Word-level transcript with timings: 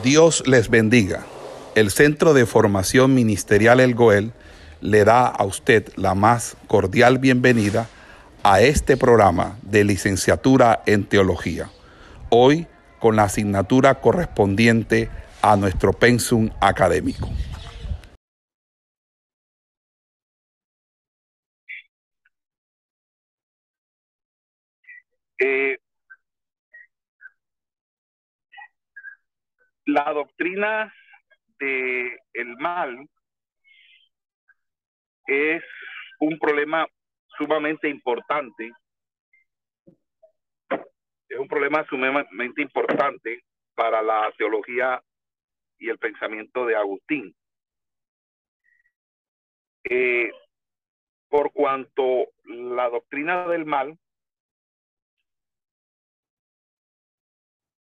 Dios 0.00 0.42
les 0.46 0.70
bendiga. 0.70 1.26
El 1.74 1.90
Centro 1.90 2.32
de 2.32 2.46
Formación 2.46 3.14
Ministerial 3.14 3.78
El 3.78 3.94
Goel 3.94 4.32
le 4.80 5.04
da 5.04 5.26
a 5.26 5.44
usted 5.44 5.92
la 5.96 6.14
más 6.14 6.56
cordial 6.66 7.18
bienvenida 7.18 7.88
a 8.42 8.62
este 8.62 8.96
programa 8.96 9.58
de 9.62 9.84
licenciatura 9.84 10.82
en 10.86 11.04
teología. 11.04 11.70
Hoy 12.30 12.66
con 13.00 13.16
la 13.16 13.24
asignatura 13.24 14.00
correspondiente 14.00 15.10
a 15.42 15.56
nuestro 15.56 15.92
pensum 15.92 16.48
académico. 16.60 17.28
Eh, 25.38 25.81
la 29.86 30.12
doctrina 30.12 30.92
de 31.58 32.18
el 32.32 32.56
mal 32.56 33.08
es 35.26 35.62
un 36.20 36.38
problema 36.38 36.86
sumamente 37.38 37.88
importante. 37.88 38.70
Es 41.28 41.38
un 41.38 41.48
problema 41.48 41.84
sumamente 41.86 42.62
importante 42.62 43.42
para 43.74 44.02
la 44.02 44.32
teología 44.36 45.02
y 45.78 45.88
el 45.88 45.98
pensamiento 45.98 46.66
de 46.66 46.76
Agustín. 46.76 47.34
Eh, 49.84 50.30
por 51.28 51.52
cuanto 51.52 52.28
la 52.44 52.88
doctrina 52.90 53.48
del 53.48 53.64
mal 53.64 53.98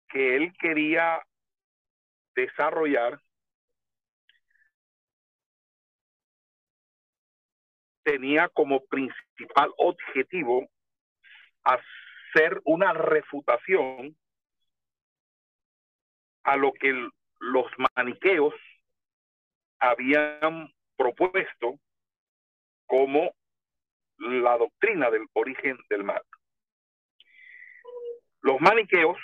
que 0.08 0.36
él 0.36 0.52
quería 0.58 1.20
desarrollar 2.40 3.20
tenía 8.02 8.48
como 8.48 8.84
principal 8.86 9.72
objetivo 9.76 10.68
hacer 11.62 12.60
una 12.64 12.92
refutación 12.92 14.16
a 16.44 16.56
lo 16.56 16.72
que 16.72 17.08
los 17.38 17.66
maniqueos 17.96 18.54
habían 19.78 20.72
propuesto 20.96 21.78
como 22.86 23.34
la 24.18 24.58
doctrina 24.58 25.10
del 25.10 25.26
origen 25.32 25.78
del 25.88 26.04
mal. 26.04 26.22
Los 28.42 28.60
maniqueos 28.60 29.18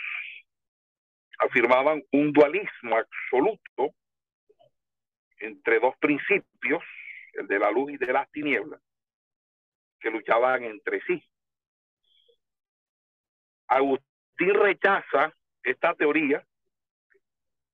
afirmaban 1.39 2.03
un 2.13 2.33
dualismo 2.33 2.97
absoluto 2.97 3.95
entre 5.39 5.79
dos 5.81 5.97
principios, 5.99 6.83
el 7.35 7.47
de 7.47 7.59
la 7.59 7.71
luz 7.71 7.93
y 7.93 7.97
de 7.99 8.13
las 8.13 8.31
tinieblas, 8.31 8.81
que 10.01 10.11
luchaban 10.11 10.65
entre 10.65 11.01
sí. 11.03 11.23
Agustín 13.69 14.55
rechaza 14.55 15.33
esta 15.63 15.95
teoría 15.95 16.45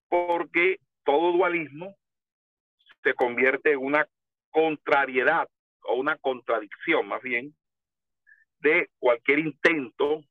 porque 0.08 0.78
todo 1.04 1.32
dualismo 1.32 1.96
se 3.02 3.14
convierte 3.14 3.72
en 3.72 3.78
una 3.78 4.06
contrariedad 4.50 5.48
o 5.82 5.94
una 5.94 6.16
contradicción 6.18 7.06
más 7.08 7.22
bien 7.22 7.54
de 8.60 8.88
cualquier 8.98 9.40
intento 9.40 10.22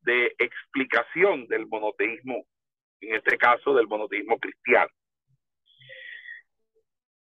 de 0.00 0.34
explicación 0.38 1.46
del 1.48 1.66
monoteísmo, 1.66 2.44
en 3.00 3.16
este 3.16 3.36
caso 3.36 3.74
del 3.74 3.86
monoteísmo 3.86 4.38
cristiano. 4.38 4.90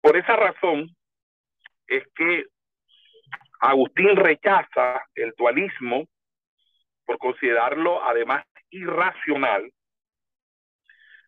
Por 0.02 0.18
esa 0.18 0.36
razón 0.36 0.96
es 1.88 2.04
que 2.16 2.46
Agustín 3.60 4.16
rechaza 4.16 5.04
el 5.16 5.34
dualismo 5.38 6.08
por 7.06 7.18
considerarlo 7.18 8.04
además 8.04 8.46
irracional, 8.70 9.72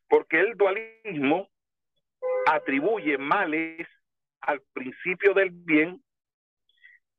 porque 0.08 0.40
el 0.40 0.56
dualismo 0.56 1.50
atribuye 2.48 3.18
males 3.18 3.88
al 4.42 4.62
principio 4.74 5.34
del 5.34 5.50
bien 5.52 6.04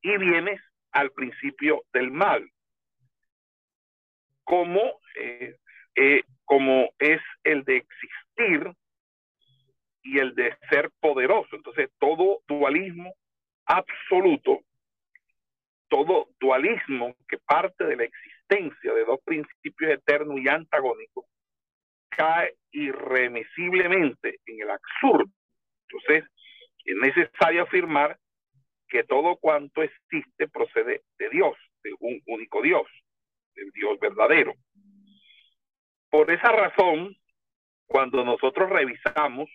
y 0.03 0.17
bienes 0.17 0.61
al 0.93 1.11
principio 1.12 1.83
del 1.93 2.11
mal 2.11 2.49
como, 4.48 4.81
eh, 5.20 5.56
eh, 5.94 6.22
como 6.47 6.91
es 6.98 7.20
el 7.44 7.64
de 7.64 7.76
existir 7.76 8.72
y 10.03 10.19
el 10.19 10.34
de 10.34 10.56
ser 10.70 10.91
poderoso. 11.00 11.54
Entonces, 11.54 11.91
todo 11.98 12.41
dualismo 12.48 13.14
absoluto, 13.66 14.60
todo 15.88 16.28
dualismo 16.41 17.14
que 17.28 17.36
parte 17.36 17.84
de 17.84 17.97
la 17.97 18.04
existencia 18.04 18.94
de 18.94 19.04
dos 19.04 19.20
principios 19.22 19.92
eternos 19.92 20.41
y 20.41 20.48
antagónicos, 20.48 21.26
cae 22.09 22.54
irremisiblemente 22.72 24.41
en 24.47 24.62
el 24.62 24.70
absurdo. 24.70 25.30
Entonces, 25.91 26.25
es 26.86 26.97
necesario 26.97 27.65
afirmar 27.65 28.19
que 28.88 29.04
todo 29.04 29.36
cuanto 29.36 29.82
existe 29.82 30.48
procede 30.48 31.03
de 31.19 31.28
Dios, 31.28 31.54
de 31.82 31.94
un 32.00 32.22
único 32.26 32.62
Dios 32.62 32.86
el 33.61 33.71
Dios 33.73 33.99
verdadero. 34.01 34.55
Por 36.11 36.31
esa 36.31 36.51
razón, 36.51 37.15
cuando 37.87 38.25
nosotros 38.25 38.71
revisamos 38.71 39.51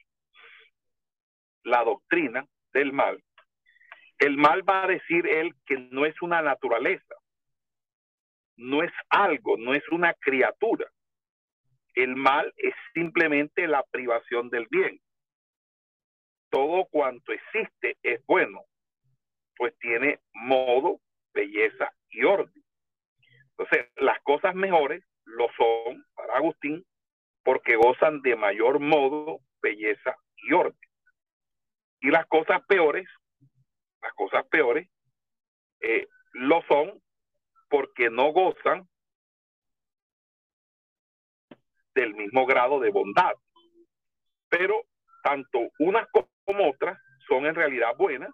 la 1.64 1.84
doctrina 1.84 2.46
del 2.74 2.94
mal, 2.94 3.24
el 4.20 4.38
mal 4.38 4.68
va 4.68 4.84
a 4.84 4.88
decir 4.88 5.28
él 5.28 5.54
que 5.66 5.78
no 5.92 6.06
es 6.06 6.22
una 6.22 6.42
naturaleza, 6.42 7.16
no 8.58 8.84
es 8.84 8.92
algo, 9.10 9.58
no 9.58 9.74
es 9.74 9.84
una 9.90 10.14
criatura. 10.14 10.88
El 11.96 12.16
mal 12.16 12.54
es 12.58 12.74
simplemente 12.94 13.68
la 13.68 13.84
privación 13.84 14.50
del 14.50 14.68
bien. 14.70 15.00
Todo 16.50 16.86
cuanto 16.86 17.32
existe 17.32 17.98
es 18.04 18.24
bueno, 18.26 18.62
pues 19.58 19.78
tiene 19.80 20.20
modo, 20.34 21.00
belleza 21.34 21.92
y 22.10 22.24
orden. 22.24 22.63
Entonces, 23.58 23.92
las 23.98 24.20
cosas 24.24 24.56
mejores 24.56 25.04
lo 25.26 25.48
son 25.56 26.06
para 26.16 26.36
Agustín 26.36 26.86
porque 27.44 27.76
gozan 27.76 28.22
de 28.22 28.36
mayor 28.36 28.80
modo, 28.80 29.40
belleza 29.62 30.16
y 30.38 30.54
orden. 30.54 30.78
Y 32.02 32.10
las 32.10 32.26
cosas 32.28 32.66
peores, 32.68 33.08
las 34.02 34.14
cosas 34.14 34.46
peores, 34.48 34.90
eh, 35.82 36.08
lo 36.34 36.62
son 36.64 37.02
porque 37.70 38.10
no 38.10 38.32
gozan 38.32 38.88
del 41.94 42.14
mismo 42.16 42.46
grado 42.46 42.80
de 42.80 42.90
bondad. 42.90 43.34
Pero 44.50 44.84
tanto 45.24 45.60
unas 45.80 46.08
como 46.46 46.70
otras 46.70 47.00
son 47.28 47.46
en 47.46 47.56
realidad 47.56 47.96
buenas, 47.98 48.32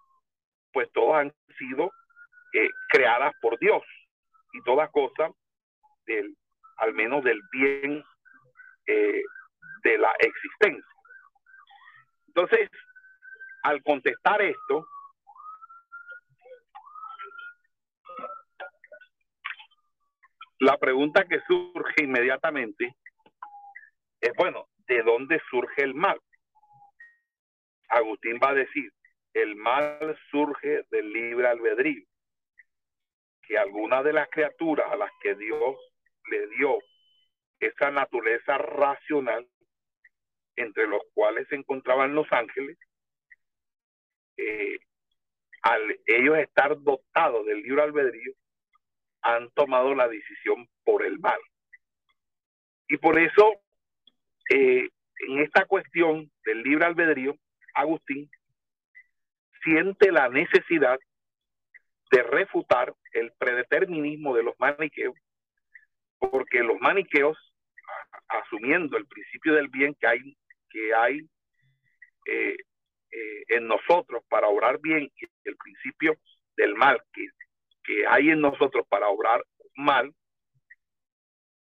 pues 0.72 0.90
todas 0.94 1.22
han 1.22 1.34
sido 1.58 1.92
eh, 2.54 2.70
creadas 2.90 3.34
por 3.42 3.60
Dios 3.60 3.84
y 4.60 4.64
toda 4.64 4.90
cosa 4.90 5.32
del, 6.06 6.36
al 6.78 6.94
menos 6.94 7.24
del 7.24 7.42
bien 7.52 8.04
eh, 8.86 9.22
de 9.84 9.98
la 9.98 10.12
existencia. 10.20 10.86
Entonces, 12.28 12.70
al 13.64 13.82
contestar 13.84 14.42
esto, 14.42 14.88
la 20.60 20.78
pregunta 20.78 21.26
que 21.26 21.40
surge 21.48 22.04
inmediatamente 22.04 22.96
es, 24.22 24.32
bueno, 24.38 24.68
¿de 24.88 25.02
dónde 25.04 25.42
surge 25.50 25.84
el 25.84 25.96
mal? 25.96 26.20
Agustín 27.90 28.40
va 28.44 28.50
a 28.50 28.56
decir, 28.56 28.92
el 29.34 29.56
mal 29.56 30.20
surge 30.30 30.84
del 30.92 31.12
libre 31.12 31.48
albedrío 31.48 32.09
que 33.50 33.58
algunas 33.58 34.04
de 34.04 34.14
las 34.14 34.30
criaturas 34.30 34.86
a 34.92 34.96
las 34.96 35.12
que 35.22 35.34
Dios 35.34 35.76
le 36.30 36.48
dio 36.50 36.78
esa 37.60 37.90
naturaleza 37.90 38.60
racional, 38.60 39.46
entre 40.56 40.86
los 40.86 41.02
cuales 41.16 41.48
se 41.50 41.56
encontraban 41.56 42.14
los 42.14 42.32
ángeles, 42.32 42.78
eh, 44.38 44.78
al 45.64 46.00
ellos 46.06 46.38
estar 46.38 46.80
dotados 46.80 47.44
del 47.48 47.64
libre 47.64 47.82
albedrío, 47.82 48.34
han 49.24 49.50
tomado 49.52 49.96
la 49.96 50.08
decisión 50.08 50.70
por 50.84 51.04
el 51.04 51.20
mal. 51.20 51.40
Y 52.88 52.98
por 52.98 53.18
eso, 53.18 53.62
eh, 54.54 54.90
en 55.28 55.40
esta 55.40 55.66
cuestión 55.66 56.32
del 56.46 56.62
libre 56.62 56.86
albedrío, 56.86 57.36
Agustín 57.74 58.30
siente 59.64 60.12
la 60.12 60.30
necesidad 60.30 61.00
de 62.12 62.24
refutar 62.24 62.94
el 63.12 63.32
predeterminismo 63.38 64.36
de 64.36 64.44
los 64.44 64.56
maniqueos, 64.60 65.16
porque 66.20 66.60
los 66.60 66.80
maniqueos 66.80 67.38
asumiendo 68.28 68.98
el 68.98 69.08
principio 69.08 69.54
del 69.56 69.68
bien 69.70 69.96
que 69.96 70.08
hay, 70.08 70.38
que 70.70 70.94
hay 70.94 71.20
eh, 72.26 72.56
eh, 73.12 73.44
en 73.50 73.68
nosotros 73.68 74.24
para 74.30 74.48
obrar 74.48 74.80
bien 74.80 75.12
el 75.44 75.58
principio 75.58 76.16
del 76.56 76.76
mal 76.76 77.02
que, 77.14 77.26
que 77.84 78.06
hay 78.08 78.30
en 78.30 78.42
nosotros 78.42 78.86
para 78.88 79.08
obrar 79.08 79.44
mal, 79.76 80.14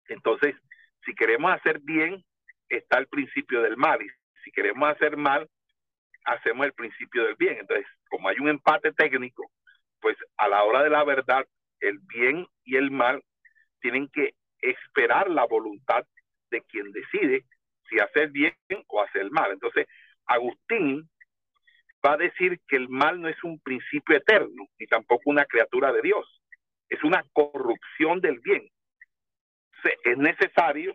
entonces, 0.08 0.54
si 1.04 1.14
queremos 1.14 1.52
hacer 1.52 1.80
bien, 1.80 2.24
está 2.68 2.98
el 2.98 3.06
principio 3.08 3.62
del 3.62 3.76
mal. 3.76 4.00
Y 4.02 4.08
si 4.44 4.50
queremos 4.50 4.88
hacer 4.88 5.16
mal, 5.16 5.48
hacemos 6.24 6.66
el 6.66 6.72
principio 6.72 7.24
del 7.24 7.36
bien. 7.36 7.58
Entonces, 7.58 7.86
como 8.08 8.28
hay 8.28 8.36
un 8.40 8.48
empate 8.48 8.92
técnico, 8.92 9.50
pues 10.06 10.18
a 10.36 10.46
la 10.46 10.62
hora 10.62 10.84
de 10.84 10.90
la 10.90 11.02
verdad, 11.02 11.44
el 11.80 11.98
bien 11.98 12.46
y 12.62 12.76
el 12.76 12.92
mal 12.92 13.24
tienen 13.80 14.08
que 14.10 14.34
esperar 14.60 15.28
la 15.28 15.44
voluntad 15.46 16.06
de 16.48 16.62
quien 16.62 16.92
decide 16.92 17.44
si 17.88 17.98
hacer 17.98 18.30
bien 18.30 18.54
o 18.86 19.02
hacer 19.02 19.28
mal. 19.32 19.50
Entonces, 19.50 19.88
Agustín 20.26 21.10
va 22.06 22.12
a 22.12 22.18
decir 22.18 22.60
que 22.68 22.76
el 22.76 22.88
mal 22.88 23.20
no 23.20 23.28
es 23.28 23.42
un 23.42 23.58
principio 23.58 24.16
eterno, 24.16 24.68
ni 24.78 24.86
tampoco 24.86 25.22
una 25.26 25.44
criatura 25.44 25.92
de 25.92 26.02
Dios, 26.02 26.40
es 26.88 27.02
una 27.02 27.24
corrupción 27.32 28.20
del 28.20 28.38
bien. 28.38 28.70
Es 30.04 30.18
necesario, 30.18 30.94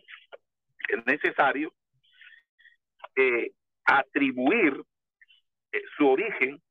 es 0.87 1.05
necesario 1.05 1.73
eh, 3.17 3.51
atribuir 3.83 4.81
eh, 5.73 5.81
su 5.97 6.07
origen 6.07 6.61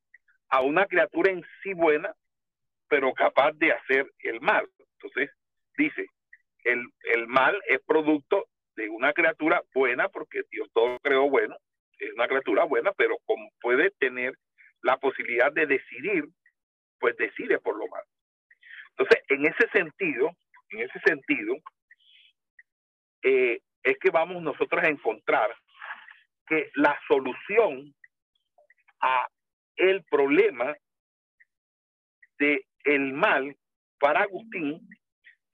a 0.48 0.62
una 0.62 0.86
criatura 0.86 1.32
en 1.32 1.44
sí 1.62 1.74
buena, 1.74 2.14
pero 2.90 3.14
capaz 3.14 3.52
de 3.52 3.72
hacer 3.72 4.10
el 4.18 4.40
mal. 4.40 4.68
Entonces, 4.98 5.30
dice, 5.78 6.06
el, 6.64 6.84
el 7.14 7.26
mal 7.28 7.58
es 7.68 7.80
producto 7.86 8.48
de 8.74 8.90
una 8.90 9.12
criatura 9.12 9.62
buena, 9.72 10.08
porque 10.08 10.42
Dios 10.50 10.68
todo 10.74 10.98
creó 10.98 11.30
bueno, 11.30 11.56
es 11.98 12.12
una 12.12 12.26
criatura 12.26 12.64
buena, 12.64 12.92
pero 12.92 13.16
como 13.24 13.48
puede 13.60 13.92
tener 13.92 14.34
la 14.82 14.96
posibilidad 14.96 15.52
de 15.52 15.66
decidir, 15.66 16.24
pues 16.98 17.16
decide 17.16 17.60
por 17.60 17.78
lo 17.78 17.86
malo. 17.86 18.06
Entonces, 18.90 19.22
en 19.28 19.46
ese 19.46 19.68
sentido, 19.72 20.30
en 20.70 20.80
ese 20.80 20.98
sentido, 21.04 21.56
eh, 23.22 23.60
es 23.82 23.98
que 23.98 24.10
vamos 24.10 24.42
nosotros 24.42 24.82
a 24.82 24.88
encontrar 24.88 25.54
que 26.46 26.70
la 26.74 26.98
solución 27.06 27.94
a 29.00 29.28
el 29.76 30.02
problema 30.04 30.74
de 32.38 32.64
el 32.84 33.12
mal 33.12 33.56
para 33.98 34.22
Agustín 34.22 34.80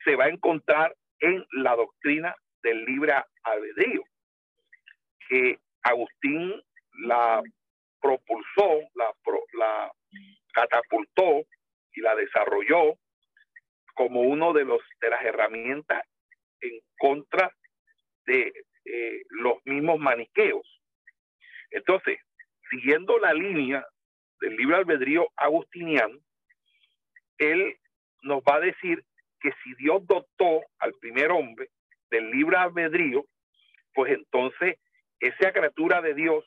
se 0.05 0.17
va 0.17 0.25
a 0.25 0.31
encontrar 0.31 0.95
en 1.21 1.45
la 1.53 1.75
doctrina 1.75 2.35
del 2.63 2.85
libre 2.85 3.15
albedrío, 3.43 4.03
que 5.29 5.59
Agustín 5.83 6.55
la 7.05 7.43
propulsó, 8.01 8.81
la, 8.95 9.13
la 9.55 9.93
catapultó 10.53 11.43
y 11.93 12.01
la 12.01 12.15
desarrolló 12.15 12.99
como 13.95 14.21
uno 14.21 14.53
de 14.53 14.65
los 14.65 14.81
de 15.01 15.11
las 15.11 15.25
herramientas 15.25 16.03
en 16.61 16.81
contra 16.99 17.51
de 18.27 18.53
eh, 18.85 19.23
los 19.31 19.55
mismos 19.65 19.99
maniqueos. 19.99 20.67
Entonces, 21.71 22.19
siguiendo 22.71 23.19
la 23.19 23.33
línea 23.33 23.85
del 24.41 24.57
libre 24.57 24.77
albedrío 24.77 25.29
agustiniano, 25.37 26.19
él 27.39 27.77
nos 28.23 28.43
va 28.43 28.57
a 28.57 28.61
decir 28.61 29.05
que 29.41 29.51
si 29.63 29.75
Dios 29.75 30.07
dotó 30.07 30.63
al 30.79 30.93
primer 31.01 31.31
hombre 31.31 31.69
del 32.11 32.31
libre 32.31 32.57
albedrío, 32.57 33.27
pues 33.95 34.13
entonces 34.13 34.79
esa 35.21 35.53
criatura 35.53 36.01
de 36.03 36.15
Dios 36.15 36.45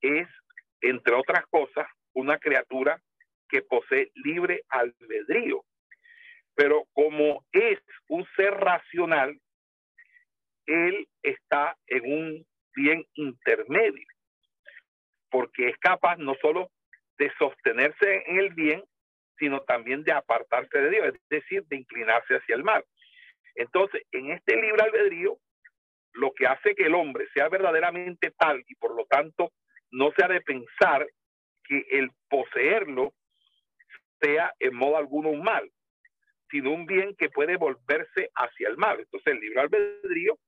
es, 0.00 0.28
entre 0.80 1.14
otras 1.14 1.46
cosas, 1.46 1.86
una 2.12 2.38
criatura 2.38 3.00
que 3.48 3.62
posee 3.62 4.10
libre 4.14 4.62
albedrío. 4.68 5.64
Pero 6.54 6.84
como 6.92 7.44
es 7.52 7.78
un 8.08 8.26
ser 8.36 8.54
racional, 8.54 9.38
él 10.66 11.08
está 11.22 11.76
en 11.86 12.12
un 12.12 12.46
bien 12.74 13.04
intermedio, 13.14 14.06
porque 15.30 15.68
es 15.68 15.78
capaz 15.78 16.16
no 16.16 16.34
solo 16.40 16.70
de 17.18 17.32
sostenerse 17.38 18.22
en 18.26 18.38
el 18.38 18.54
bien, 18.54 18.84
sino 19.38 19.60
también 19.62 20.02
de 20.04 20.12
apartarse 20.12 20.78
de 20.78 20.90
Dios, 20.90 21.06
es 21.08 21.28
decir, 21.28 21.64
de 21.66 21.76
inclinarse 21.76 22.36
hacia 22.36 22.54
el 22.54 22.64
mal. 22.64 22.84
Entonces, 23.54 24.02
en 24.12 24.30
este 24.30 24.56
libre 24.56 24.82
albedrío, 24.82 25.38
lo 26.12 26.32
que 26.32 26.46
hace 26.46 26.74
que 26.74 26.84
el 26.84 26.94
hombre 26.94 27.26
sea 27.34 27.48
verdaderamente 27.48 28.32
tal 28.38 28.62
y 28.66 28.74
por 28.76 28.94
lo 28.94 29.04
tanto 29.06 29.52
no 29.90 30.12
se 30.12 30.24
ha 30.24 30.28
de 30.28 30.40
pensar 30.40 31.06
que 31.64 31.84
el 31.90 32.10
poseerlo 32.28 33.12
sea 34.20 34.52
en 34.58 34.74
modo 34.74 34.96
alguno 34.96 35.28
un 35.28 35.42
mal, 35.42 35.70
sino 36.50 36.72
un 36.72 36.86
bien 36.86 37.14
que 37.16 37.28
puede 37.28 37.56
volverse 37.56 38.30
hacia 38.34 38.68
el 38.68 38.76
mal. 38.76 38.98
Entonces 39.00 39.34
el 39.34 39.40
libre 39.40 39.60
albedrío 39.60 40.38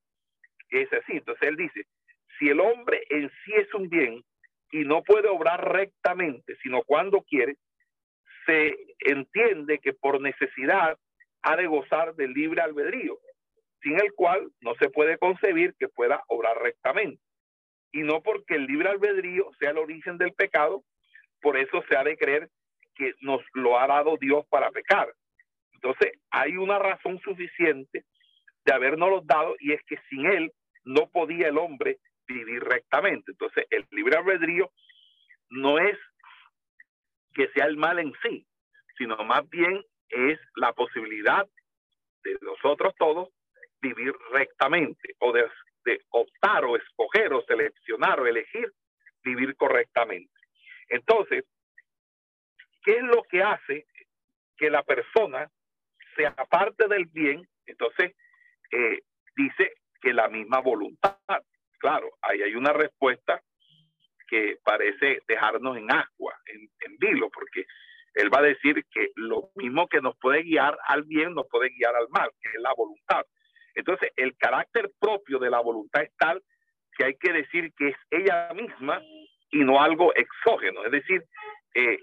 es 0.70 0.92
así. 0.92 1.12
Entonces 1.12 1.48
él 1.48 1.56
dice, 1.56 1.84
si 2.38 2.48
el 2.48 2.60
hombre 2.60 3.02
en 3.10 3.30
sí 3.44 3.52
es 3.54 3.72
un 3.74 3.88
bien 3.88 4.22
y 4.70 4.84
no 4.84 5.02
puede 5.02 5.28
obrar 5.28 5.72
rectamente, 5.72 6.56
sino 6.62 6.82
cuando 6.82 7.22
quiere, 7.22 7.56
se 8.46 8.76
entiende 9.00 9.78
que 9.78 9.92
por 9.92 10.20
necesidad 10.20 10.98
ha 11.42 11.56
de 11.56 11.66
gozar 11.66 12.14
del 12.14 12.32
libre 12.32 12.62
albedrío, 12.62 13.18
sin 13.82 14.00
el 14.00 14.12
cual 14.14 14.50
no 14.60 14.74
se 14.76 14.90
puede 14.90 15.18
concebir 15.18 15.74
que 15.78 15.88
pueda 15.88 16.22
obrar 16.28 16.58
rectamente. 16.58 17.22
Y 17.92 18.02
no 18.02 18.22
porque 18.22 18.56
el 18.56 18.66
libre 18.66 18.90
albedrío 18.90 19.50
sea 19.58 19.70
el 19.70 19.78
origen 19.78 20.18
del 20.18 20.32
pecado, 20.32 20.82
por 21.40 21.56
eso 21.56 21.82
se 21.88 21.96
ha 21.96 22.04
de 22.04 22.16
creer 22.16 22.50
que 22.94 23.14
nos 23.20 23.40
lo 23.54 23.78
ha 23.78 23.86
dado 23.86 24.16
Dios 24.18 24.44
para 24.48 24.70
pecar. 24.70 25.12
Entonces, 25.74 26.12
hay 26.30 26.56
una 26.56 26.78
razón 26.78 27.20
suficiente 27.20 28.04
de 28.64 28.74
habernos 28.74 29.26
dado 29.26 29.54
y 29.60 29.72
es 29.72 29.80
que 29.84 29.96
sin 30.10 30.26
él 30.26 30.52
no 30.84 31.08
podía 31.08 31.48
el 31.48 31.58
hombre 31.58 31.98
vivir 32.28 32.62
rectamente. 32.62 33.32
Entonces, 33.32 33.66
el 33.70 33.86
libre 33.90 34.16
albedrío 34.16 34.70
no 35.50 35.78
es 35.78 35.98
que 37.34 37.48
sea 37.48 37.66
el 37.66 37.76
mal 37.76 37.98
en 37.98 38.12
sí, 38.22 38.46
sino 38.96 39.16
más 39.24 39.48
bien 39.48 39.82
es 40.08 40.38
la 40.56 40.72
posibilidad 40.72 41.46
de 42.24 42.38
nosotros 42.42 42.94
todos 42.98 43.28
vivir 43.80 44.12
rectamente 44.32 45.14
o 45.20 45.32
de, 45.32 45.48
optar 46.10 46.64
o 46.66 46.76
escoger 46.76 47.32
o 47.32 47.42
seleccionar 47.42 48.20
o 48.20 48.26
elegir 48.26 48.70
vivir 49.22 49.56
correctamente. 49.56 50.32
Entonces, 50.88 51.44
¿qué 52.82 52.96
es 52.96 53.02
lo 53.04 53.22
que 53.24 53.42
hace 53.42 53.86
que 54.56 54.70
la 54.70 54.82
persona 54.82 55.50
sea 56.16 56.34
parte 56.34 56.88
del 56.88 57.06
bien? 57.06 57.48
Entonces, 57.66 58.14
eh, 58.70 59.00
dice 59.34 59.74
que 60.00 60.12
la 60.12 60.28
misma 60.28 60.60
voluntad. 60.60 61.16
Claro, 61.78 62.10
ahí 62.22 62.42
hay 62.42 62.54
una 62.54 62.72
respuesta 62.72 63.40
que 64.28 64.58
parece 64.62 65.22
dejarnos 65.26 65.76
en 65.76 65.90
agua, 65.90 66.34
en, 66.46 66.98
vilo, 66.98 67.30
porque 67.30 67.64
él 68.14 68.32
va 68.32 68.40
a 68.40 68.42
decir 68.42 68.84
que 68.90 69.08
lo 69.16 69.50
mismo 69.54 69.88
que 69.88 70.00
nos 70.00 70.16
puede 70.18 70.42
guiar 70.42 70.76
al 70.86 71.04
bien, 71.04 71.34
nos 71.34 71.46
puede 71.48 71.70
guiar 71.70 71.94
al 71.94 72.08
mal, 72.10 72.30
que 72.42 72.50
es 72.50 72.60
la 72.60 72.74
voluntad. 72.74 73.24
Entonces, 73.74 74.10
el 74.16 74.36
carácter 74.36 74.90
propio 74.98 75.38
de 75.38 75.50
la 75.50 75.60
voluntad 75.60 76.02
es 76.02 76.10
tal 76.16 76.42
que 76.96 77.04
hay 77.04 77.14
que 77.14 77.32
decir 77.32 77.72
que 77.74 77.88
es 77.88 77.96
ella 78.10 78.50
misma 78.54 79.00
y 79.50 79.58
no 79.58 79.80
algo 79.80 80.12
exógeno. 80.14 80.84
Es 80.84 80.90
decir, 80.90 81.24
eh, 81.74 81.98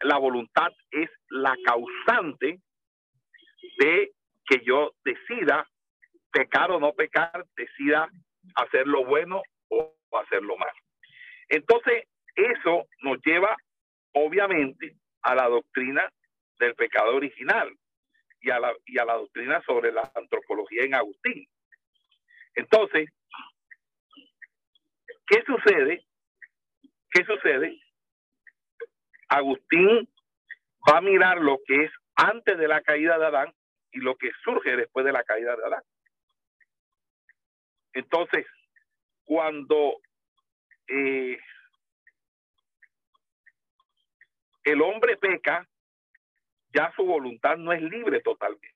la 0.00 0.16
voluntad 0.18 0.72
es 0.90 1.10
la 1.28 1.54
causante 1.64 2.60
de 3.78 4.12
que 4.46 4.62
yo 4.64 4.92
decida 5.04 5.68
pecar 6.32 6.70
o 6.70 6.80
no 6.80 6.92
pecar, 6.92 7.44
decida 7.56 8.08
hacer 8.56 8.86
lo 8.86 9.04
bueno 9.04 9.42
o 9.68 9.94
hacer 10.12 10.42
lo 10.42 10.56
malo. 10.56 10.78
Entonces, 11.48 12.04
eso 12.34 12.86
nos 13.02 13.18
lleva 13.24 13.56
obviamente 14.12 14.96
a 15.22 15.34
la 15.34 15.48
doctrina 15.48 16.08
del 16.58 16.74
pecado 16.74 17.14
original 17.14 17.70
y 18.40 18.50
a 18.50 18.60
la, 18.60 18.72
y 18.86 18.98
a 18.98 19.04
la 19.04 19.14
doctrina 19.14 19.62
sobre 19.66 19.92
la 19.92 20.10
antropología 20.14 20.84
en 20.84 20.94
Agustín. 20.94 21.46
Entonces, 22.54 23.10
¿qué 25.26 25.42
sucede? 25.46 26.04
¿Qué 27.10 27.24
sucede? 27.24 27.80
Agustín 29.28 30.08
va 30.88 30.98
a 30.98 31.00
mirar 31.00 31.38
lo 31.38 31.58
que 31.66 31.84
es 31.84 31.92
antes 32.16 32.58
de 32.58 32.68
la 32.68 32.82
caída 32.82 33.18
de 33.18 33.26
Adán 33.26 33.54
y 33.92 34.00
lo 34.00 34.16
que 34.16 34.30
surge 34.44 34.76
después 34.76 35.04
de 35.04 35.12
la 35.12 35.24
caída 35.24 35.56
de 35.56 35.64
Adán. 35.64 35.82
Entonces, 37.94 38.44
cuando 39.24 40.00
eh, 40.88 41.38
el 44.64 44.82
hombre 44.82 45.16
peca, 45.16 45.66
ya 46.74 46.92
su 46.96 47.04
voluntad 47.04 47.56
no 47.56 47.72
es 47.72 47.80
libre 47.82 48.20
totalmente. 48.20 48.74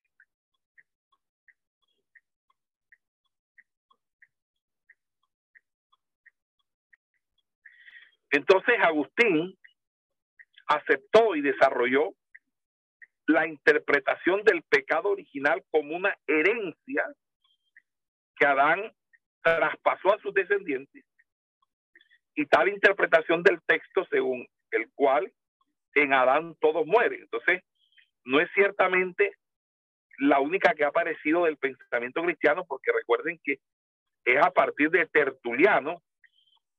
Entonces 8.30 8.76
Agustín 8.82 9.58
aceptó 10.66 11.34
y 11.34 11.40
desarrolló 11.40 12.12
la 13.26 13.46
interpretación 13.46 14.42
del 14.44 14.62
pecado 14.62 15.10
original 15.10 15.64
como 15.70 15.96
una 15.96 16.16
herencia 16.26 17.04
que 18.36 18.46
Adán 18.46 18.92
traspasó 19.42 20.14
a 20.14 20.18
sus 20.20 20.34
descendientes 20.34 21.04
y 22.34 22.46
tal 22.46 22.68
interpretación 22.68 23.42
del 23.42 23.60
texto 23.66 24.06
según 24.10 24.46
el 24.70 24.88
cual 24.94 25.32
en 25.94 26.12
Adán 26.12 26.54
todos 26.60 26.86
mueren. 26.86 27.22
Entonces, 27.22 27.62
no 28.24 28.40
es 28.40 28.48
ciertamente 28.54 29.34
la 30.18 30.40
única 30.40 30.74
que 30.74 30.84
ha 30.84 30.88
aparecido 30.88 31.44
del 31.44 31.56
pensamiento 31.56 32.22
cristiano, 32.22 32.64
porque 32.68 32.92
recuerden 32.92 33.40
que 33.42 33.58
es 34.24 34.44
a 34.44 34.50
partir 34.50 34.90
de 34.90 35.06
Tertuliano 35.06 36.02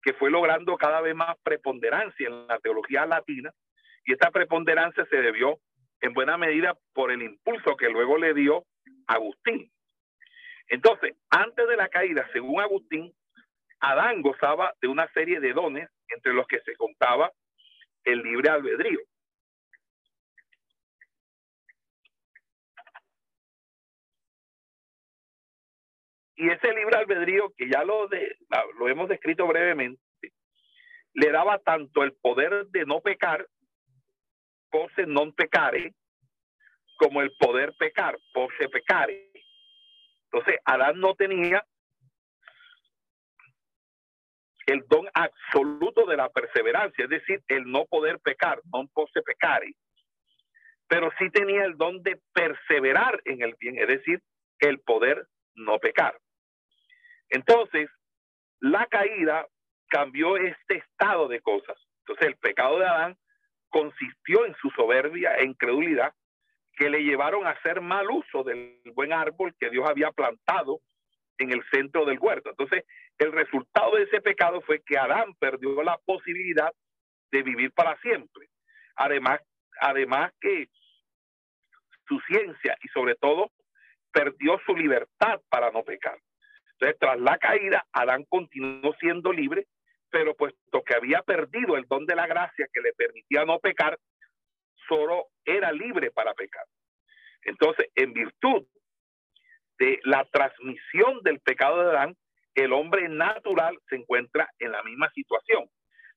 que 0.02 0.14
fue 0.14 0.30
logrando 0.30 0.78
cada 0.78 1.02
vez 1.02 1.14
más 1.14 1.36
preponderancia 1.44 2.28
en 2.28 2.48
la 2.48 2.58
teología 2.60 3.06
latina, 3.06 3.52
y 4.06 4.14
esta 4.14 4.32
preponderancia 4.32 5.06
se 5.10 5.18
debió 5.18 5.60
en 6.02 6.14
buena 6.14 6.38
medida 6.38 6.78
por 6.94 7.12
el 7.12 7.22
impulso 7.22 7.76
que 7.76 7.90
luego 7.90 8.18
le 8.18 8.34
dio 8.34 8.66
Agustín. 9.08 9.70
Entonces, 10.70 11.16
antes 11.30 11.68
de 11.68 11.76
la 11.76 11.90
caída, 11.90 12.28
según 12.32 12.62
Agustín, 12.62 13.14
Adán 13.80 14.22
gozaba 14.22 14.74
de 14.82 14.88
una 14.88 15.12
serie 15.14 15.40
de 15.40 15.54
dones 15.54 15.90
entre 16.10 16.34
los 16.34 16.48
que 16.48 16.60
se 16.62 16.76
contaba 16.76 17.32
el 18.04 18.22
libre 18.22 18.50
albedrío. 18.50 19.00
Y 26.36 26.50
ese 26.50 26.74
libre 26.74 26.98
albedrío, 26.98 27.52
que 27.58 27.70
ya 27.70 27.84
lo, 27.84 28.08
de, 28.08 28.38
lo 28.78 28.88
hemos 28.88 29.10
descrito 29.10 29.46
brevemente, 29.46 30.02
le 31.14 31.32
daba 31.32 31.60
tanto 31.60 32.04
el 32.04 32.14
poder 32.14 32.68
de 32.68 32.86
no 32.86 33.02
pecar, 33.02 33.46
pose 34.72 35.06
non 35.06 35.34
pecare, 35.34 35.94
como 36.96 37.22
el 37.22 37.32
poder 37.38 37.74
pecar, 37.78 38.18
pose 38.32 38.70
pecare. 38.70 39.29
Entonces, 40.32 40.60
Adán 40.66 41.00
no 41.00 41.16
tenía 41.16 41.66
el 44.68 44.86
don 44.88 45.08
absoluto 45.14 46.06
de 46.06 46.18
la 46.18 46.30
perseverancia, 46.30 47.06
es 47.06 47.10
decir, 47.10 47.42
el 47.48 47.66
no 47.66 47.86
poder 47.86 48.20
pecar, 48.20 48.62
non 48.72 48.88
pose 48.94 49.22
pecare, 49.26 49.74
pero 50.88 51.10
sí 51.18 51.30
tenía 51.32 51.66
el 51.66 51.76
don 51.76 52.04
de 52.04 52.22
perseverar 52.34 53.20
en 53.26 53.42
el 53.42 53.56
bien, 53.60 53.80
es 53.80 53.88
decir, 53.88 54.22
el 54.60 54.80
poder 54.80 55.26
no 55.56 55.80
pecar. 55.80 56.20
Entonces, 57.30 57.90
la 58.60 58.86
caída 58.86 59.48
cambió 59.88 60.38
este 60.38 60.78
estado 60.78 61.28
de 61.28 61.42
cosas. 61.42 61.78
Entonces, 62.06 62.28
el 62.28 62.38
pecado 62.38 62.78
de 62.78 62.86
Adán 62.86 63.18
consistió 63.70 64.46
en 64.46 64.56
su 64.62 64.70
soberbia 64.72 65.36
e 65.38 65.46
incredulidad 65.46 66.14
que 66.80 66.90
le 66.90 67.04
llevaron 67.04 67.46
a 67.46 67.50
hacer 67.50 67.82
mal 67.82 68.10
uso 68.10 68.42
del 68.42 68.80
buen 68.96 69.12
árbol 69.12 69.54
que 69.60 69.70
Dios 69.70 69.86
había 69.88 70.12
plantado 70.12 70.80
en 71.38 71.52
el 71.52 71.62
centro 71.70 72.06
del 72.06 72.18
huerto. 72.20 72.52
Entonces, 72.52 72.86
el 73.18 73.34
resultado 73.34 73.98
de 73.98 74.04
ese 74.04 74.22
pecado 74.22 74.62
fue 74.62 74.82
que 74.86 74.98
Adán 74.98 75.34
perdió 75.38 75.84
la 75.84 75.98
posibilidad 76.06 76.72
de 77.32 77.44
vivir 77.44 77.74
para 77.74 77.98
siempre. 77.98 78.48
Además, 78.96 79.42
además 79.82 80.32
que 80.40 80.70
su 82.08 82.18
ciencia 82.22 82.78
y 82.82 82.88
sobre 82.88 83.16
todo 83.16 83.52
perdió 84.14 84.58
su 84.66 84.74
libertad 84.74 85.42
para 85.50 85.72
no 85.72 85.84
pecar. 85.84 86.18
Entonces, 86.74 86.98
tras 86.98 87.20
la 87.20 87.38
caída, 87.40 87.86
Adán 87.92 88.24
continuó 88.30 88.96
siendo 89.02 89.34
libre, 89.34 89.68
pero 90.10 90.34
puesto 90.34 90.82
que 90.84 90.96
había 90.96 91.24
perdido 91.24 91.76
el 91.76 91.86
don 91.90 92.06
de 92.06 92.16
la 92.16 92.26
gracia 92.26 92.68
que 92.72 92.80
le 92.80 92.94
permitía 92.94 93.44
no 93.44 93.60
pecar, 93.60 94.00
era 95.46 95.72
libre 95.72 96.12
para 96.12 96.34
pecar. 96.34 96.66
Entonces, 97.44 97.88
en 97.96 98.14
virtud 98.14 98.66
de 99.78 100.00
la 100.04 100.26
transmisión 100.26 101.22
del 101.24 101.40
pecado 101.40 101.82
de 101.82 101.90
Adán, 101.90 102.18
el 102.56 102.74
hombre 102.74 103.08
natural 103.08 103.80
se 103.88 103.96
encuentra 103.96 104.50
en 104.60 104.72
la 104.72 104.84
misma 104.84 105.10
situación. 105.12 105.70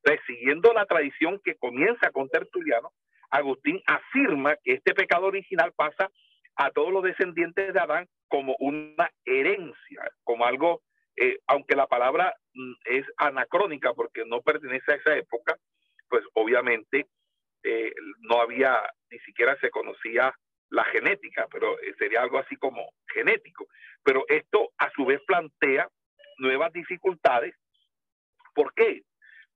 Entonces, 0.03 0.25
siguiendo 0.27 0.73
la 0.73 0.87
tradición 0.87 1.41
que 1.45 1.55
comienza 1.57 2.11
con 2.11 2.29
Tertuliano, 2.29 2.93
Agustín 3.31 3.81
afirma 3.87 4.57
que 4.63 4.75
este 4.75 4.95
pecado 4.95 5.27
original 5.27 5.73
pasa 5.75 6.11
a 6.57 6.71
todos 6.71 6.93
los 6.93 7.03
descendientes 7.03 7.73
de 7.73 7.81
Adán 7.81 8.09
como 8.29 8.57
una 8.59 9.11
herencia, 9.25 10.11
como 10.25 10.45
algo, 10.45 10.83
eh, 11.17 11.39
aunque 11.47 11.77
la 11.77 11.87
palabra 11.87 12.35
mm, 12.55 12.73
es 12.85 13.07
anacrónica 13.17 13.95
porque 13.95 14.25
no 14.27 14.43
pertenece 14.43 14.93
a 14.93 14.97
esa 14.97 15.17
época, 15.17 15.57
pues 16.09 16.25
obviamente 16.35 17.07
eh, 17.63 17.93
no 18.21 18.41
había, 18.41 18.83
ni 19.11 19.19
siquiera 19.21 19.57
se 19.61 19.71
conocía 19.71 20.35
la 20.71 20.85
genética, 20.85 21.47
pero 21.51 21.79
eh, 21.81 21.95
sería 21.99 22.23
algo 22.23 22.39
así 22.39 22.57
como 22.57 22.93
genético. 23.13 23.67
Pero 24.03 24.25
esto 24.29 24.73
a 24.79 24.91
su 24.91 25.05
vez 25.05 25.21
plantea 25.27 25.89
nuevas 26.39 26.73
dificultades. 26.73 27.55
¿Por 28.55 28.73
qué? 28.75 29.03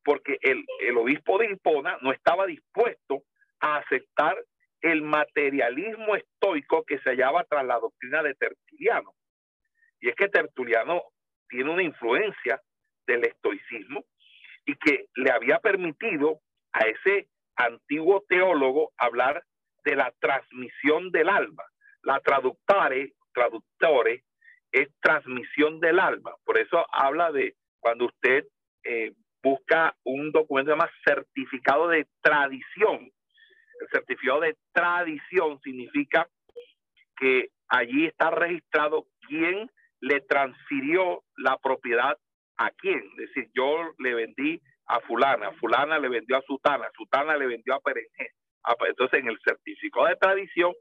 Porque 0.04 0.38
el, 0.40 0.64
el 0.80 0.96
obispo 0.96 1.38
de 1.38 1.50
Hipona 1.50 1.98
no 2.02 2.12
estaba 2.12 2.46
dispuesto 2.46 3.22
a 3.60 3.78
aceptar 3.78 4.36
el 4.80 5.02
materialismo 5.02 6.16
estoico 6.16 6.84
que 6.84 6.98
se 6.98 7.10
hallaba 7.10 7.44
tras 7.44 7.64
la 7.64 7.78
doctrina 7.78 8.22
de 8.22 8.34
Tertuliano. 8.34 9.14
Y 10.00 10.08
es 10.10 10.14
que 10.14 10.28
Tertuliano 10.28 11.02
tiene 11.48 11.70
una 11.70 11.82
influencia 11.82 12.60
del 13.06 13.24
estoicismo 13.24 14.04
y 14.64 14.74
que 14.76 15.06
le 15.14 15.30
había 15.30 15.58
permitido 15.60 16.40
a 16.72 16.80
ese 16.86 17.28
antiguo 17.56 18.24
teólogo 18.28 18.92
hablar 18.96 19.42
de 19.84 19.96
la 19.96 20.12
transmisión 20.18 21.10
del 21.10 21.28
alma. 21.28 21.64
La 22.02 22.20
traductore, 22.20 23.14
traductore 23.32 24.24
es 24.72 24.88
transmisión 25.00 25.80
del 25.80 25.98
alma. 25.98 26.32
Por 26.44 26.58
eso 26.58 26.84
habla 26.92 27.32
de 27.32 27.54
cuando 27.80 28.06
usted 28.06 28.44
eh, 28.84 29.12
busca 29.42 29.96
un 30.04 30.32
documento 30.32 30.76
más 30.76 30.90
certificado 31.04 31.88
de 31.88 32.06
tradición. 32.20 33.10
El 33.80 33.88
certificado 33.92 34.40
de 34.40 34.56
tradición 34.72 35.60
significa 35.60 36.28
que 37.16 37.50
allí 37.68 38.06
está 38.06 38.30
registrado 38.30 39.06
quién 39.28 39.70
le 40.00 40.20
transfirió 40.20 41.22
la 41.36 41.58
propiedad 41.58 42.18
a 42.56 42.70
quién. 42.70 43.02
Es 43.18 43.28
decir, 43.28 43.50
yo 43.54 43.92
le 43.98 44.14
vendí 44.14 44.60
a 44.86 45.00
fulana, 45.00 45.52
fulana 45.52 45.98
le 45.98 46.08
vendió 46.08 46.36
a 46.36 46.42
sutana, 46.42 46.88
sutana 46.96 47.36
le 47.36 47.46
vendió 47.46 47.74
a 47.74 47.80
perejé. 47.80 48.32
Entonces, 48.88 49.20
en 49.20 49.28
el 49.28 49.38
certificado 49.44 50.06
de 50.06 50.16
tradición, 50.16 50.72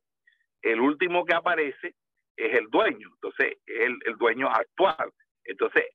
el 0.62 0.80
último 0.80 1.26
que 1.26 1.36
aparece 1.36 1.96
es 2.36 2.54
el 2.58 2.68
dueño, 2.70 3.10
entonces 3.14 3.58
el, 3.66 3.98
el 4.06 4.18
dueño 4.18 4.50
actual. 4.50 5.12
Entonces, 5.44 5.86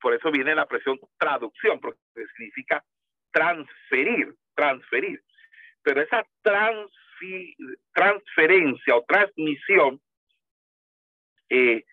por 0.00 0.14
eso 0.14 0.30
viene 0.30 0.54
la 0.54 0.66
presión 0.66 0.98
traducción, 1.18 1.80
porque 1.80 2.00
significa 2.36 2.84
transferir, 3.30 4.34
transferir. 4.54 5.22
Pero 5.82 6.02
esa 6.02 6.26
transferencia 7.94 8.96
o 8.96 9.04
transmisión 9.04 10.00
eh, 11.48 11.84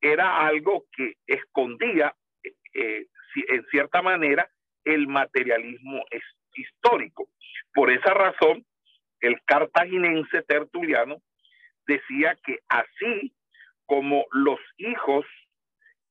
era 0.00 0.46
algo 0.46 0.86
que 0.92 1.14
escondía, 1.26 2.14
eh, 2.74 3.06
en 3.34 3.66
cierta 3.66 4.00
manera, 4.02 4.48
el 4.88 5.06
materialismo 5.06 6.04
histórico. 6.54 7.28
Por 7.74 7.90
esa 7.90 8.14
razón, 8.14 8.64
el 9.20 9.40
cartaginense 9.44 10.42
tertuliano 10.42 11.20
decía 11.86 12.36
que 12.44 12.58
así 12.68 13.34
como 13.86 14.26
los 14.32 14.60
hijos 14.76 15.26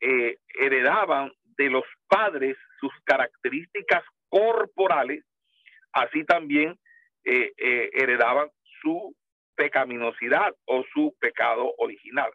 eh, 0.02 0.38
heredaban 0.60 1.32
de 1.58 1.70
los 1.70 1.86
padres 2.08 2.58
sus 2.80 2.92
características 3.04 4.04
corporales, 4.30 5.24
así 5.92 6.24
también 6.24 6.78
eh, 7.24 7.52
eh, 7.58 7.90
heredaban 7.94 8.50
su 8.82 9.16
pecaminosidad 9.56 10.56
o 10.66 10.84
su 10.94 11.16
pecado 11.20 11.74
original. 11.78 12.32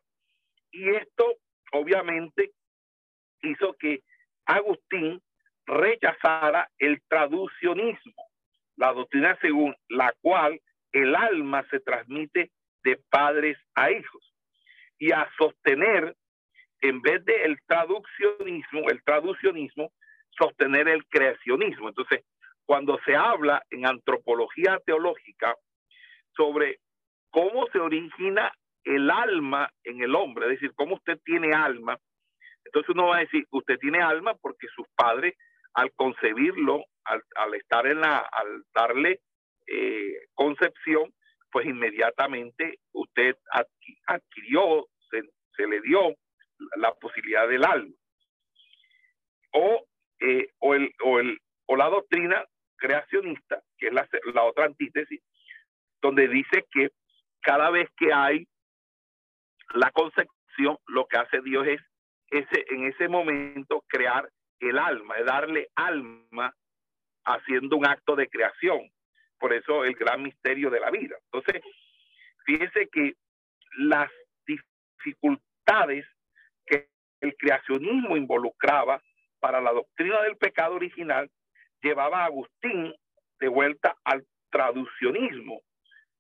Y 0.73 0.89
esto 0.89 1.37
obviamente 1.73 2.51
hizo 3.43 3.75
que 3.79 4.03
Agustín 4.47 5.21
rechazara 5.67 6.69
el 6.79 7.01
traducionismo, 7.09 8.29
la 8.77 8.93
doctrina 8.93 9.39
según 9.41 9.75
la 9.89 10.13
cual 10.21 10.61
el 10.93 11.15
alma 11.15 11.65
se 11.71 11.81
transmite 11.81 12.51
de 12.85 13.01
padres 13.11 13.57
a 13.75 13.91
hijos, 13.91 14.33
y 14.99 15.11
a 15.11 15.29
sostener, 15.37 16.15
en 16.81 17.01
vez 17.03 17.25
de 17.25 17.45
el 17.45 17.59
traduccionismo, 17.67 18.89
el 18.89 19.03
traducionismo, 19.03 19.93
sostener 20.31 20.89
el 20.89 21.05
creacionismo. 21.07 21.89
Entonces, 21.89 22.25
cuando 22.65 22.99
se 23.05 23.17
habla 23.17 23.63
en 23.71 23.85
antropología 23.87 24.79
teológica 24.87 25.57
sobre 26.37 26.79
cómo 27.31 27.67
se 27.73 27.79
origina 27.79 28.53
el 28.85 29.11
alma 29.11 29.71
en 29.85 30.03
el 30.03 30.15
hombre, 30.15 30.47
es 30.47 30.53
decir, 30.53 30.73
cómo 30.75 30.95
usted 30.95 31.19
tiene 31.25 31.53
alma, 31.53 31.99
entonces 32.65 32.91
uno 32.91 33.09
va 33.09 33.17
a 33.17 33.21
decir, 33.21 33.45
usted 33.51 33.79
tiene 33.79 34.01
alma 34.01 34.35
porque 34.41 34.69
sus 34.75 34.87
padres 34.95 35.35
al 35.75 35.93
concebirlo 35.93 36.85
al, 37.05 37.55
estar 37.55 37.87
en 37.87 38.01
la, 38.01 38.19
al 38.19 38.65
darle 38.75 39.21
eh, 39.67 40.15
concepción, 40.35 41.13
pues 41.51 41.67
inmediatamente 41.67 42.79
usted 42.93 43.37
adquirió, 44.07 44.87
se, 45.11 45.23
se, 45.57 45.67
le 45.67 45.81
dio 45.81 46.15
la 46.77 46.93
posibilidad 46.95 47.49
del 47.49 47.65
alma. 47.65 47.95
O, 49.53 49.87
eh, 50.21 50.49
o, 50.61 50.75
el, 50.75 50.91
o, 51.05 51.19
el, 51.19 51.39
o 51.67 51.77
la 51.77 51.89
doctrina 51.89 52.45
creacionista, 52.77 53.63
que 53.77 53.89
es 53.89 53.93
la, 53.93 54.09
la 54.33 54.45
otra 54.45 54.65
antítesis, 54.65 55.21
donde 56.01 56.29
dice 56.29 56.65
que 56.71 56.91
cada 57.43 57.71
vez 57.71 57.89
que 57.97 58.13
hay 58.13 58.47
la 59.75 59.91
concepción, 59.91 60.79
lo 60.87 61.07
que 61.07 61.19
hace 61.19 61.41
Dios 61.43 61.67
es 61.67 61.81
ese, 62.29 62.65
en 62.71 62.87
ese 62.87 63.09
momento 63.09 63.85
crear 63.89 64.29
el 64.69 64.79
alma, 64.79 65.17
es 65.17 65.27
darle 65.27 65.69
alma 65.75 66.55
haciendo 67.25 67.77
un 67.77 67.87
acto 67.87 68.17
de 68.17 68.29
creación. 68.29 68.91
Por 69.39 69.53
eso 69.53 69.85
el 69.85 69.95
gran 69.95 70.23
misterio 70.23 70.71
de 70.71 70.81
la 70.81 70.91
vida. 70.91 71.17
Entonces, 71.33 71.63
fíjese 72.45 72.89
que 72.89 73.15
las 73.79 74.11
dificultades 74.47 76.07
que 76.67 76.89
el 77.21 77.37
creacionismo 77.37 78.17
involucraba 78.17 79.03
para 79.41 79.61
la 79.61 79.73
doctrina 79.73 80.23
del 80.23 80.37
pecado 80.37 80.77
original 80.77 81.31
llevaba 81.83 82.23
a 82.23 82.27
Agustín 82.27 82.95
de 83.41 83.49
vuelta 83.49 83.97
al 84.05 84.25
traduccionismo. 84.51 85.63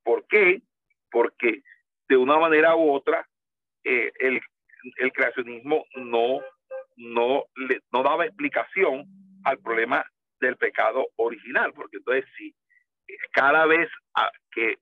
¿Por 0.02 0.26
qué? 0.26 0.62
Porque 1.11 1.62
de 2.08 2.16
una 2.16 2.37
manera 2.38 2.75
u 2.75 2.92
otra 2.92 3.26
eh, 3.84 4.12
el, 4.18 4.40
el, 4.96 5.12
creacionismo 5.12 5.84
no, 5.94 6.40
no, 6.96 7.44
le, 7.56 7.80
no 7.92 8.02
daba 8.02 8.26
explicación 8.26 9.04
al 9.44 9.58
problema 9.58 10.04
del 10.40 10.56
pecado 10.56 11.06
original, 11.16 11.72
porque 11.75 11.99
entonces 11.99 12.25
si 12.37 12.54
cada 13.32 13.66
vez 13.66 13.88
que 14.50 14.76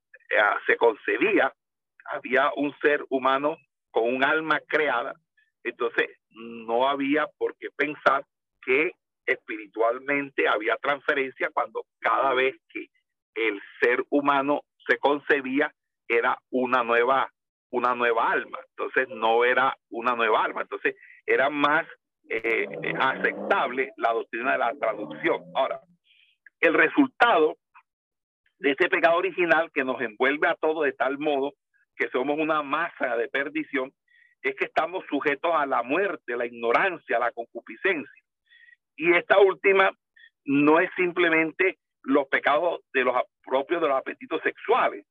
se 0.66 0.76
concebía 0.76 1.52
había 2.06 2.50
un 2.56 2.74
ser 2.80 3.04
humano 3.08 3.56
con 3.90 4.14
un 4.14 4.24
alma 4.24 4.60
creada, 4.66 5.14
entonces 5.62 6.08
no 6.30 6.88
había 6.88 7.26
por 7.38 7.56
qué 7.58 7.68
pensar 7.76 8.24
que 8.62 8.92
espiritualmente 9.26 10.48
había 10.48 10.76
transferencia 10.76 11.50
cuando 11.52 11.84
cada 12.00 12.34
vez 12.34 12.56
que 12.68 12.86
el 13.34 13.60
ser 13.80 14.04
humano 14.10 14.62
se 14.86 14.98
concebía 14.98 15.72
era 16.08 16.38
una 16.50 16.82
nueva 16.82 17.30
una 17.70 17.94
nueva 17.94 18.30
alma. 18.30 18.58
Entonces 18.70 19.08
no 19.08 19.44
era 19.44 19.76
una 19.90 20.14
nueva 20.14 20.44
alma. 20.44 20.62
Entonces 20.62 20.96
era 21.26 21.50
más 21.50 21.86
eh, 22.30 22.94
aceptable 22.98 23.92
la 23.96 24.12
doctrina 24.12 24.52
de 24.52 24.58
la 24.58 24.74
traducción 24.78 25.42
ahora 25.54 25.80
el 26.60 26.74
resultado 26.74 27.56
de 28.58 28.72
ese 28.72 28.88
pecado 28.88 29.16
original 29.16 29.70
que 29.72 29.84
nos 29.84 30.00
envuelve 30.00 30.46
a 30.46 30.54
todos 30.54 30.84
de 30.84 30.92
tal 30.92 31.18
modo 31.18 31.54
que 31.96 32.08
somos 32.10 32.38
una 32.38 32.62
masa 32.62 33.16
de 33.16 33.28
perdición 33.28 33.92
es 34.42 34.54
que 34.54 34.66
estamos 34.66 35.04
sujetos 35.08 35.50
a 35.54 35.66
la 35.66 35.82
muerte, 35.82 36.36
la 36.36 36.46
ignorancia, 36.46 37.18
la 37.18 37.32
concupiscencia. 37.32 38.22
Y 38.96 39.12
esta 39.12 39.38
última 39.38 39.90
no 40.44 40.80
es 40.80 40.90
simplemente 40.96 41.78
los 42.02 42.26
pecados 42.28 42.80
de 42.92 43.04
los 43.04 43.16
propios 43.44 43.82
de 43.82 43.88
los 43.88 43.96
apetitos 43.98 44.40
sexuales, 44.42 45.04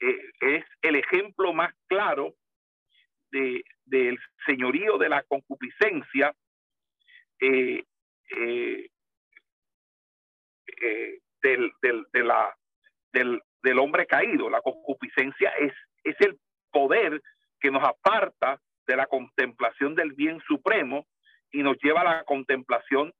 eh, 0.00 0.30
es 0.40 0.64
el 0.82 0.96
ejemplo 0.96 1.52
más 1.52 1.74
claro 1.88 2.34
de, 3.32 3.64
del 3.84 4.18
señorío 4.46 4.98
de 4.98 5.08
la 5.08 5.22
concupiscencia 5.24 6.32
eh, 7.40 7.84
eh, 8.36 8.90
del, 11.42 11.72
del, 11.82 12.06
de 12.12 12.24
la, 12.24 12.54
del, 13.12 13.40
del, 13.62 13.78
hombre 13.78 14.06
caído. 14.06 14.50
La 14.50 14.60
concupiscencia 14.60 15.50
es, 15.58 15.72
es 16.04 16.16
el 16.20 16.38
poder 16.70 17.20
que 17.60 17.70
nos 17.70 17.82
aparta 17.82 18.60
de 18.86 18.96
la 18.96 19.06
contemplación 19.06 19.94
del 19.94 20.12
bien 20.12 20.40
supremo 20.46 21.06
y 21.52 21.62
nos 21.62 21.76
lleva 21.82 22.00
a 22.00 22.16
la 22.16 22.24
contemplación 22.24 23.12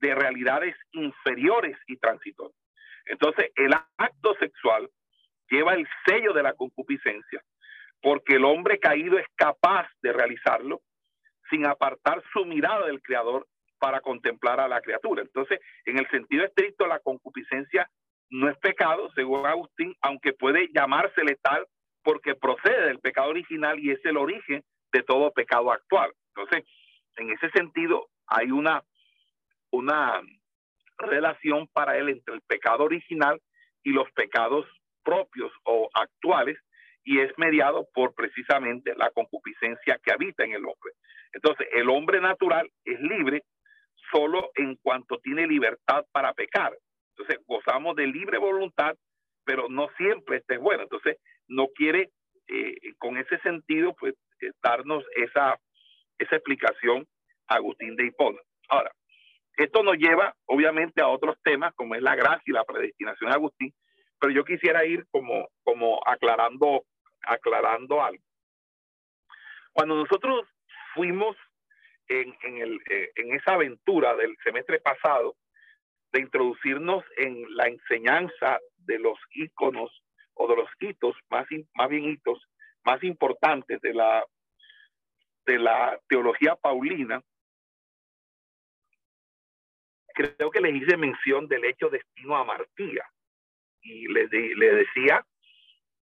de 0.00 0.14
realidades 0.14 0.76
inferiores 0.92 1.76
y 1.86 1.96
transitorias. 1.96 2.58
Entonces, 3.06 3.50
el 3.56 3.72
acto 3.96 4.34
sexual 4.38 4.88
lleva 5.48 5.74
el 5.74 5.86
sello 6.06 6.32
de 6.32 6.42
la 6.42 6.54
concupiscencia, 6.54 7.42
porque 8.00 8.34
el 8.34 8.44
hombre 8.44 8.78
caído 8.78 9.18
es 9.18 9.26
capaz 9.36 9.88
de 10.02 10.12
realizarlo 10.12 10.82
sin 11.50 11.66
apartar 11.66 12.22
su 12.32 12.44
mirada 12.44 12.86
del 12.86 13.02
Creador 13.02 13.46
para 13.84 14.00
contemplar 14.00 14.60
a 14.60 14.66
la 14.66 14.80
criatura. 14.80 15.20
Entonces, 15.20 15.60
en 15.84 15.98
el 15.98 16.08
sentido 16.08 16.42
estricto, 16.42 16.86
la 16.86 17.00
concupiscencia 17.00 17.86
no 18.30 18.48
es 18.48 18.56
pecado, 18.56 19.10
según 19.14 19.44
Agustín, 19.44 19.94
aunque 20.00 20.32
puede 20.32 20.70
llamársele 20.74 21.36
tal 21.42 21.66
porque 22.02 22.34
procede 22.34 22.86
del 22.86 22.98
pecado 23.00 23.28
original 23.28 23.78
y 23.78 23.90
es 23.90 24.02
el 24.06 24.16
origen 24.16 24.64
de 24.90 25.02
todo 25.02 25.32
pecado 25.32 25.70
actual. 25.70 26.10
Entonces, 26.34 26.64
en 27.16 27.30
ese 27.30 27.50
sentido, 27.50 28.08
hay 28.26 28.52
una, 28.52 28.82
una 29.70 30.22
relación 30.96 31.68
para 31.68 31.98
él 31.98 32.08
entre 32.08 32.36
el 32.36 32.40
pecado 32.40 32.84
original 32.84 33.38
y 33.82 33.90
los 33.90 34.10
pecados 34.12 34.64
propios 35.02 35.52
o 35.64 35.90
actuales 35.92 36.56
y 37.04 37.20
es 37.20 37.36
mediado 37.36 37.86
por 37.92 38.14
precisamente 38.14 38.94
la 38.96 39.10
concupiscencia 39.10 40.00
que 40.02 40.10
habita 40.10 40.42
en 40.42 40.52
el 40.52 40.64
hombre. 40.64 40.92
Entonces, 41.34 41.68
el 41.74 41.90
hombre 41.90 42.22
natural 42.22 42.70
es 42.86 42.98
libre 43.00 43.42
solo 44.10 44.50
en 44.54 44.76
cuanto 44.76 45.18
tiene 45.18 45.46
libertad 45.46 46.04
para 46.12 46.32
pecar. 46.34 46.76
Entonces, 47.16 47.44
gozamos 47.46 47.96
de 47.96 48.06
libre 48.06 48.38
voluntad, 48.38 48.96
pero 49.44 49.68
no 49.68 49.88
siempre 49.96 50.38
este 50.38 50.54
es 50.54 50.60
bueno. 50.60 50.82
Entonces, 50.82 51.18
no 51.48 51.68
quiere, 51.68 52.10
eh, 52.48 52.74
con 52.98 53.16
ese 53.18 53.38
sentido, 53.38 53.94
pues, 53.98 54.14
eh, 54.40 54.50
darnos 54.62 55.04
esa, 55.16 55.58
esa 56.18 56.36
explicación 56.36 57.06
Agustín 57.46 57.96
de 57.96 58.06
Hipona. 58.06 58.38
Ahora, 58.68 58.90
esto 59.56 59.82
nos 59.82 59.96
lleva, 59.96 60.34
obviamente, 60.46 61.00
a 61.00 61.08
otros 61.08 61.36
temas, 61.42 61.74
como 61.74 61.94
es 61.94 62.02
la 62.02 62.16
gracia 62.16 62.42
y 62.46 62.52
la 62.52 62.64
predestinación 62.64 63.30
de 63.30 63.36
Agustín, 63.36 63.74
pero 64.18 64.32
yo 64.32 64.44
quisiera 64.44 64.84
ir 64.84 65.06
como, 65.10 65.48
como 65.62 66.00
aclarando, 66.06 66.84
aclarando 67.22 68.02
algo. 68.02 68.22
Cuando 69.72 69.96
nosotros 69.96 70.48
fuimos 70.94 71.36
en, 72.08 72.36
en, 72.42 72.58
el, 72.58 72.80
eh, 72.90 73.10
en 73.16 73.34
esa 73.34 73.54
aventura 73.54 74.14
del 74.16 74.36
semestre 74.44 74.80
pasado 74.80 75.36
de 76.12 76.20
introducirnos 76.20 77.04
en 77.16 77.44
la 77.56 77.66
enseñanza 77.66 78.58
de 78.78 78.98
los 78.98 79.18
íconos 79.32 79.90
o 80.34 80.48
de 80.48 80.56
los 80.56 80.68
hitos, 80.78 81.16
más, 81.30 81.46
más 81.74 81.88
bien 81.88 82.04
hitos, 82.04 82.40
más 82.84 83.02
importantes 83.02 83.80
de 83.80 83.94
la, 83.94 84.24
de 85.46 85.58
la 85.58 85.98
teología 86.08 86.56
paulina, 86.56 87.22
creo 90.14 90.50
que 90.50 90.60
les 90.60 90.74
hice 90.74 90.96
mención 90.96 91.48
del 91.48 91.64
hecho 91.64 91.88
destino 91.88 92.36
a 92.36 92.44
Martía 92.44 93.04
y 93.82 94.06
le, 94.08 94.28
le 94.28 94.74
decía 94.74 95.26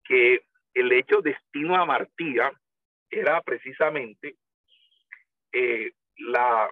que 0.02 0.44
el 0.74 0.92
hecho 0.92 1.20
destino 1.22 1.76
a 1.76 1.84
Martía 1.84 2.52
era 3.08 3.40
precisamente 3.42 4.36
eh, 5.54 5.92
la, 6.16 6.70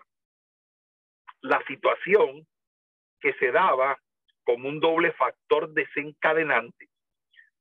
la 1.40 1.64
situación 1.66 2.46
que 3.20 3.32
se 3.34 3.52
daba 3.52 3.96
como 4.44 4.68
un 4.68 4.80
doble 4.80 5.12
factor 5.12 5.72
desencadenante 5.72 6.88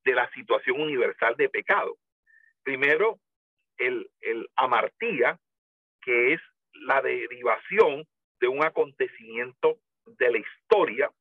de 0.04 0.14
la 0.14 0.30
situación 0.32 0.82
universal 0.82 1.36
de 1.38 1.50
pecado. 1.50 1.98
Primero, 2.64 3.20
el, 3.78 4.10
el 4.20 4.50
amartía, 4.56 5.40
que 6.02 6.34
es 6.34 6.42
la 6.74 7.02
derivación 7.02 8.08
de 8.40 8.48
un 8.48 8.64
acontecimiento 8.64 9.78
de 10.06 10.32
la 10.32 10.38
historia 10.40 11.12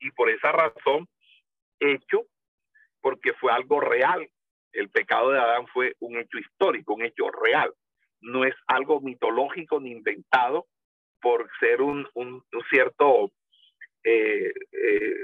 y 0.00 0.10
por 0.10 0.28
esa 0.28 0.52
razón 0.52 1.08
hecho 1.80 2.26
porque 3.00 3.32
fue 3.34 3.52
algo 3.52 3.80
real. 3.80 4.28
El 4.72 4.90
pecado 4.90 5.30
de 5.30 5.40
Adán 5.40 5.66
fue 5.66 5.94
un 6.00 6.16
hecho 6.16 6.38
histórico, 6.38 6.94
un 6.94 7.04
hecho 7.04 7.30
real. 7.30 7.72
No 8.22 8.44
es 8.44 8.54
algo 8.66 9.00
mitológico 9.00 9.80
ni 9.80 9.90
inventado 9.90 10.66
por 11.20 11.48
ser 11.60 11.82
un, 11.82 12.08
un, 12.14 12.42
cierto, 12.70 13.30
eh, 14.04 14.52
eh, 14.72 15.16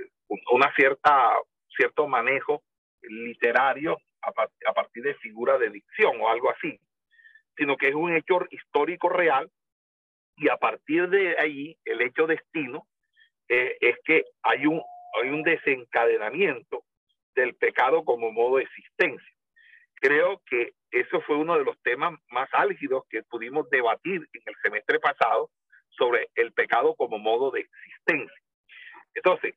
una 0.53 0.73
cierta, 0.75 1.33
cierto 1.77 2.07
manejo 2.07 2.63
literario 3.03 3.99
a, 4.23 4.31
a, 4.67 4.73
partir 4.73 5.03
de 5.03 5.15
figura 5.15 5.59
de 5.59 5.71
dicción 5.71 6.21
o 6.21 6.29
algo 6.29 6.51
así, 6.51 6.79
sino 7.57 7.77
que 7.77 7.89
es 7.89 7.95
un 7.95 8.15
hecho 8.15 8.41
histórico 8.51 9.09
real 9.09 9.51
y 10.37 10.49
a 10.49 10.57
partir 10.57 11.09
de 11.09 11.37
ahí 11.39 11.77
el 11.85 12.01
hecho 12.01 12.27
destino 12.27 12.87
eh, 13.49 13.77
es 13.81 13.97
que 14.05 14.25
hay 14.43 14.67
un, 14.67 14.81
hay 15.21 15.31
un 15.31 15.43
desencadenamiento 15.43 16.85
del 17.35 17.55
pecado 17.57 18.05
como 18.05 18.31
modo 18.31 18.57
de 18.57 18.65
existencia. 18.65 19.35
Creo 19.95 20.43
que 20.47 20.73
eso 20.91 21.21
fue 21.23 21.37
uno 21.37 21.59
de 21.59 21.65
los 21.65 21.81
temas 21.83 22.19
más 22.31 22.49
álgidos 22.53 23.05
que 23.09 23.23
pudimos 23.23 23.69
debatir 23.71 24.27
en 24.33 24.43
el 24.47 24.55
semestre 24.63 24.99
pasado 24.99 25.51
sobre 25.91 26.29
el 26.35 26.53
pecado 26.53 26.95
como 26.95 27.19
modo 27.19 27.51
de 27.51 27.61
existencia. 27.61 28.43
Entonces, 29.15 29.55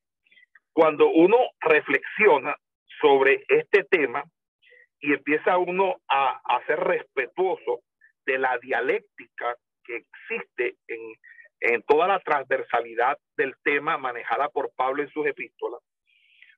cuando 0.73 1.09
uno 1.09 1.37
reflexiona 1.59 2.55
sobre 2.99 3.45
este 3.47 3.83
tema 3.83 4.23
y 4.99 5.13
empieza 5.13 5.57
uno 5.57 6.01
a, 6.07 6.41
a 6.43 6.65
ser 6.65 6.79
respetuoso 6.79 7.81
de 8.25 8.37
la 8.37 8.57
dialéctica 8.59 9.55
que 9.83 9.97
existe 9.97 10.75
en, 10.87 10.99
en 11.61 11.83
toda 11.83 12.07
la 12.07 12.19
transversalidad 12.19 13.17
del 13.37 13.55
tema 13.63 13.97
manejada 13.97 14.49
por 14.49 14.71
Pablo 14.75 15.03
en 15.03 15.09
sus 15.09 15.25
epístolas, 15.25 15.81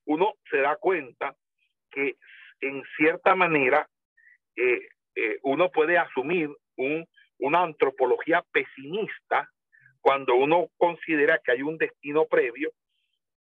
uno 0.05 0.33
se 0.49 0.57
da 0.57 0.75
cuenta 0.77 1.35
que 1.91 2.15
en 2.61 2.83
cierta 2.97 3.35
manera 3.35 3.87
eh, 4.55 5.39
uno 5.43 5.69
puede 5.69 5.97
asumir 5.97 6.49
un, 6.77 7.05
una 7.39 7.63
antropología 7.63 8.43
pesimista 8.51 9.49
cuando 10.01 10.35
uno 10.35 10.69
considera 10.77 11.39
que 11.43 11.53
hay 11.53 11.61
un 11.61 11.77
destino 11.77 12.25
previo 12.25 12.71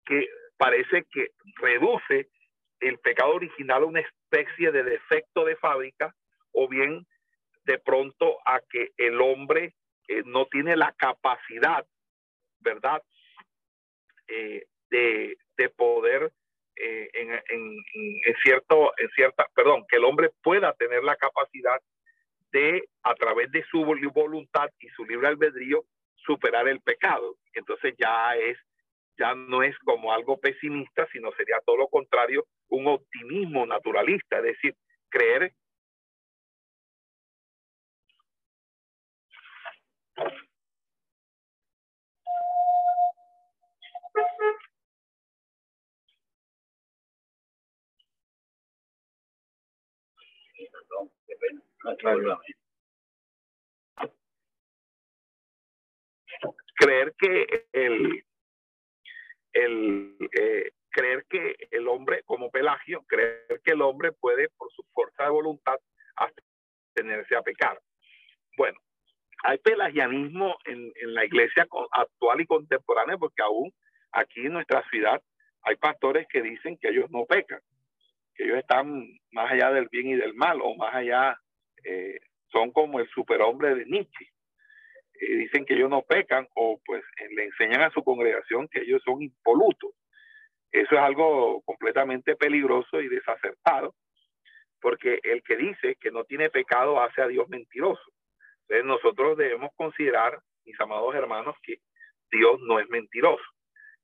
que 0.04 0.28
parece 0.56 1.04
que 1.10 1.30
reduce 1.56 2.28
el 2.80 2.98
pecado 2.98 3.34
original 3.34 3.82
a 3.82 3.86
una 3.86 4.00
especie 4.00 4.72
de 4.72 4.82
defecto 4.82 5.44
de 5.44 5.56
fábrica 5.56 6.14
o 6.52 6.68
bien 6.68 7.06
de 7.64 7.78
pronto 7.78 8.38
a 8.44 8.60
que 8.60 8.90
el 8.96 9.20
hombre 9.20 9.74
eh, 10.08 10.22
no 10.24 10.46
tiene 10.46 10.76
la 10.76 10.92
capacidad, 10.92 11.86
¿verdad? 12.58 13.02
Eh, 14.28 14.66
de, 14.90 15.36
de, 15.56 15.68
poder 15.70 16.32
en, 16.80 17.32
en, 17.32 17.76
en, 17.94 18.34
cierto, 18.42 18.92
en 18.96 19.08
cierta, 19.10 19.46
perdón, 19.54 19.84
que 19.88 19.96
el 19.96 20.04
hombre 20.04 20.30
pueda 20.42 20.72
tener 20.74 21.02
la 21.04 21.16
capacidad 21.16 21.80
de, 22.52 22.88
a 23.02 23.14
través 23.14 23.50
de 23.52 23.64
su 23.70 23.84
voluntad 23.84 24.70
y 24.80 24.88
su 24.88 25.04
libre 25.04 25.28
albedrío, 25.28 25.84
superar 26.16 26.68
el 26.68 26.80
pecado. 26.80 27.36
Entonces 27.52 27.94
ya 27.98 28.34
es, 28.36 28.58
ya 29.18 29.34
no 29.34 29.62
es 29.62 29.78
como 29.80 30.12
algo 30.12 30.38
pesimista, 30.38 31.06
sino 31.12 31.32
sería 31.32 31.60
todo 31.64 31.76
lo 31.76 31.88
contrario, 31.88 32.46
un 32.68 32.86
optimismo 32.86 33.66
naturalista, 33.66 34.38
es 34.38 34.44
decir, 34.44 34.74
creer 35.08 35.52
creer 56.76 57.14
que 57.18 57.66
el, 57.72 58.24
el 59.52 60.16
eh, 60.32 60.70
creer 60.90 61.24
que 61.28 61.56
el 61.70 61.88
hombre, 61.88 62.22
como 62.24 62.50
Pelagio, 62.50 63.04
creer 63.06 63.60
que 63.64 63.72
el 63.72 63.82
hombre 63.82 64.12
puede, 64.12 64.48
por 64.50 64.70
su 64.72 64.82
fuerza 64.92 65.24
de 65.24 65.30
voluntad, 65.30 65.78
tenerse 66.94 67.36
a 67.36 67.42
pecar. 67.42 67.80
Bueno, 68.56 68.78
hay 69.44 69.58
pelagianismo 69.58 70.56
en, 70.64 70.92
en 70.96 71.14
la 71.14 71.24
iglesia 71.24 71.66
actual 71.92 72.40
y 72.40 72.46
contemporánea, 72.46 73.16
porque 73.16 73.42
aún 73.42 73.72
aquí 74.12 74.40
en 74.40 74.54
nuestra 74.54 74.82
ciudad 74.90 75.22
hay 75.62 75.76
pastores 75.76 76.26
que 76.28 76.42
dicen 76.42 76.76
que 76.78 76.88
ellos 76.88 77.10
no 77.10 77.24
pecan, 77.26 77.60
que 78.34 78.44
ellos 78.44 78.58
están 78.58 79.06
más 79.32 79.52
allá 79.52 79.70
del 79.70 79.88
bien 79.90 80.08
y 80.08 80.14
del 80.14 80.34
mal, 80.34 80.60
o 80.62 80.74
más 80.76 80.94
allá, 80.94 81.40
eh, 81.84 82.20
son 82.50 82.72
como 82.72 83.00
el 83.00 83.08
superhombre 83.10 83.74
de 83.74 83.84
Nietzsche. 83.86 84.26
Eh, 85.14 85.36
dicen 85.36 85.64
que 85.64 85.74
ellos 85.74 85.90
no 85.90 86.02
pecan, 86.02 86.48
o 86.54 86.80
pues 86.84 87.02
le 87.30 87.44
enseñan 87.44 87.82
a 87.82 87.90
su 87.90 88.02
congregación 88.02 88.68
que 88.68 88.80
ellos 88.80 89.02
son 89.04 89.22
impolutos. 89.22 89.92
Eso 90.72 90.94
es 90.94 91.00
algo 91.00 91.62
completamente 91.62 92.36
peligroso 92.36 93.00
y 93.00 93.08
desacertado, 93.08 93.94
porque 94.80 95.18
el 95.22 95.42
que 95.42 95.56
dice 95.56 95.96
que 96.00 96.10
no 96.10 96.24
tiene 96.24 96.48
pecado 96.48 97.00
hace 97.00 97.22
a 97.22 97.26
Dios 97.28 97.48
mentiroso. 97.48 98.02
Entonces 98.62 98.86
nosotros 98.86 99.36
debemos 99.36 99.70
considerar, 99.74 100.38
mis 100.64 100.80
amados 100.80 101.14
hermanos, 101.14 101.56
que 101.62 101.78
Dios 102.30 102.60
no 102.60 102.78
es 102.78 102.88
mentiroso. 102.88 103.44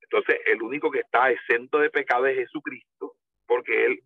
Entonces 0.02 0.40
el 0.46 0.62
único 0.62 0.90
que 0.90 1.00
está 1.00 1.30
exento 1.30 1.78
de 1.78 1.90
pecado 1.90 2.26
es 2.26 2.36
Jesucristo, 2.36 3.14
porque 3.46 3.86
Él 3.86 4.00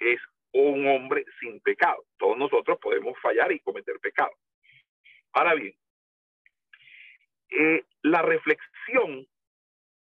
es 0.00 0.20
un 0.52 0.86
hombre 0.88 1.24
sin 1.40 1.60
pecado. 1.60 2.04
Todos 2.18 2.36
nosotros 2.36 2.78
podemos 2.80 3.18
fallar 3.20 3.52
y 3.52 3.60
cometer 3.60 3.98
pecado. 4.00 4.32
Ahora 5.32 5.54
bien, 5.54 5.74
eh, 7.50 7.84
la 8.02 8.22
reflexión 8.22 9.26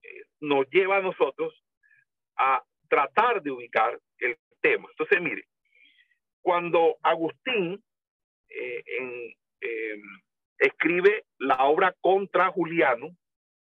eh, 0.03 0.23
nos 0.41 0.69
lleva 0.71 0.99
a 0.99 1.03
nosotros 1.03 1.55
a 2.37 2.63
tratar 2.89 3.43
de 3.43 3.51
ubicar 3.51 3.99
el 4.19 4.37
tema. 4.61 4.89
Entonces, 4.91 5.21
mire, 5.21 5.45
cuando 6.43 6.97
Agustín 7.03 7.83
eh, 8.49 8.85
eh, 9.61 10.03
escribe 10.59 11.25
la 11.39 11.65
obra 11.65 11.95
contra 12.01 12.51
Juliano, 12.51 13.17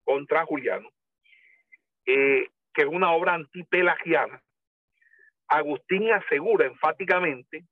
contra 0.04 0.46
Juliano, 0.46 0.90
que 2.06 2.50
es 2.76 2.86
una 2.86 3.12
obra 3.12 3.36
antipelagiana, 3.36 4.42
Agustín 5.50 6.12
asegura 6.12 6.68
enfáticamente 6.68 7.66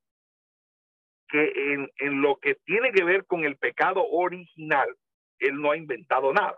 que 1.29 1.73
en, 1.97 2.21
lo 2.21 2.37
que 2.37 2.55
tiene 2.65 2.91
que 2.91 3.03
ver 3.03 3.25
con 3.25 3.43
el 3.43 3.57
pecado 3.57 4.05
original, 4.07 4.95
él 5.39 5.61
no 5.61 5.71
ha 5.71 5.77
inventado 5.77 6.33
nada, 6.33 6.57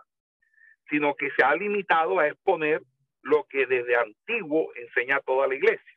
sino 0.88 1.14
que 1.14 1.30
se 1.32 1.42
ha 1.42 1.54
limitado 1.54 2.18
a 2.18 2.28
exponer 2.28 2.82
lo 3.22 3.44
que 3.44 3.66
desde 3.66 3.96
antiguo 3.96 4.72
enseña 4.76 5.20
toda 5.20 5.46
la 5.46 5.54
iglesia. 5.54 5.92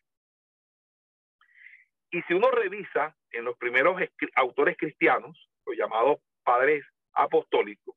Y 2.12 2.21
si 2.23 2.33
uno 2.33 2.51
revisa 2.51 3.15
en 3.31 3.45
los 3.45 3.57
primeros 3.57 3.99
autores 4.36 4.75
cristianos, 4.77 5.49
los 5.65 5.77
llamados 5.77 6.17
padres 6.43 6.86
apostólicos, 7.13 7.95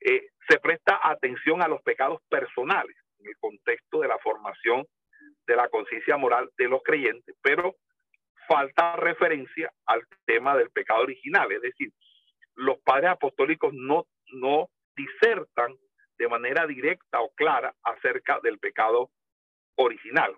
eh, 0.00 0.28
se 0.48 0.58
presta 0.58 0.98
atención 1.02 1.62
a 1.62 1.68
los 1.68 1.82
pecados 1.82 2.20
personales 2.28 2.96
en 3.18 3.28
el 3.28 3.36
contexto 3.38 4.00
de 4.00 4.08
la 4.08 4.18
formación 4.18 4.86
de 5.46 5.56
la 5.56 5.68
conciencia 5.68 6.16
moral 6.16 6.50
de 6.56 6.68
los 6.68 6.82
creyentes, 6.82 7.36
pero 7.42 7.76
falta 8.48 8.96
referencia 8.96 9.72
al 9.86 10.02
tema 10.24 10.56
del 10.56 10.70
pecado 10.70 11.02
original, 11.02 11.50
es 11.52 11.62
decir, 11.62 11.92
los 12.54 12.78
padres 12.80 13.10
apostólicos 13.10 13.72
no, 13.74 14.06
no 14.32 14.68
disertan 14.96 15.74
de 16.18 16.28
manera 16.28 16.66
directa 16.66 17.20
o 17.20 17.30
clara 17.34 17.74
acerca 17.82 18.40
del 18.42 18.58
pecado 18.58 19.10
original. 19.76 20.34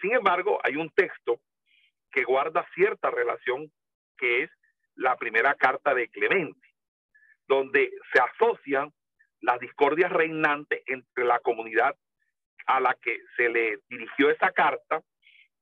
Sin 0.00 0.12
embargo, 0.12 0.58
hay 0.62 0.76
un 0.76 0.90
texto 0.90 1.40
que 2.10 2.24
guarda 2.24 2.66
cierta 2.74 3.10
relación 3.10 3.72
que 4.18 4.42
es 4.42 4.50
la 4.94 5.16
primera 5.16 5.54
carta 5.54 5.94
de 5.94 6.08
Clemente, 6.08 6.68
donde 7.48 7.90
se 8.12 8.20
asocian 8.20 8.92
las 9.40 9.58
discordias 9.58 10.12
reinantes 10.12 10.82
entre 10.86 11.24
la 11.24 11.38
comunidad 11.40 11.94
a 12.66 12.80
la 12.80 12.94
que 13.00 13.18
se 13.36 13.48
le 13.48 13.78
dirigió 13.88 14.30
esa 14.30 14.52
carta 14.52 15.02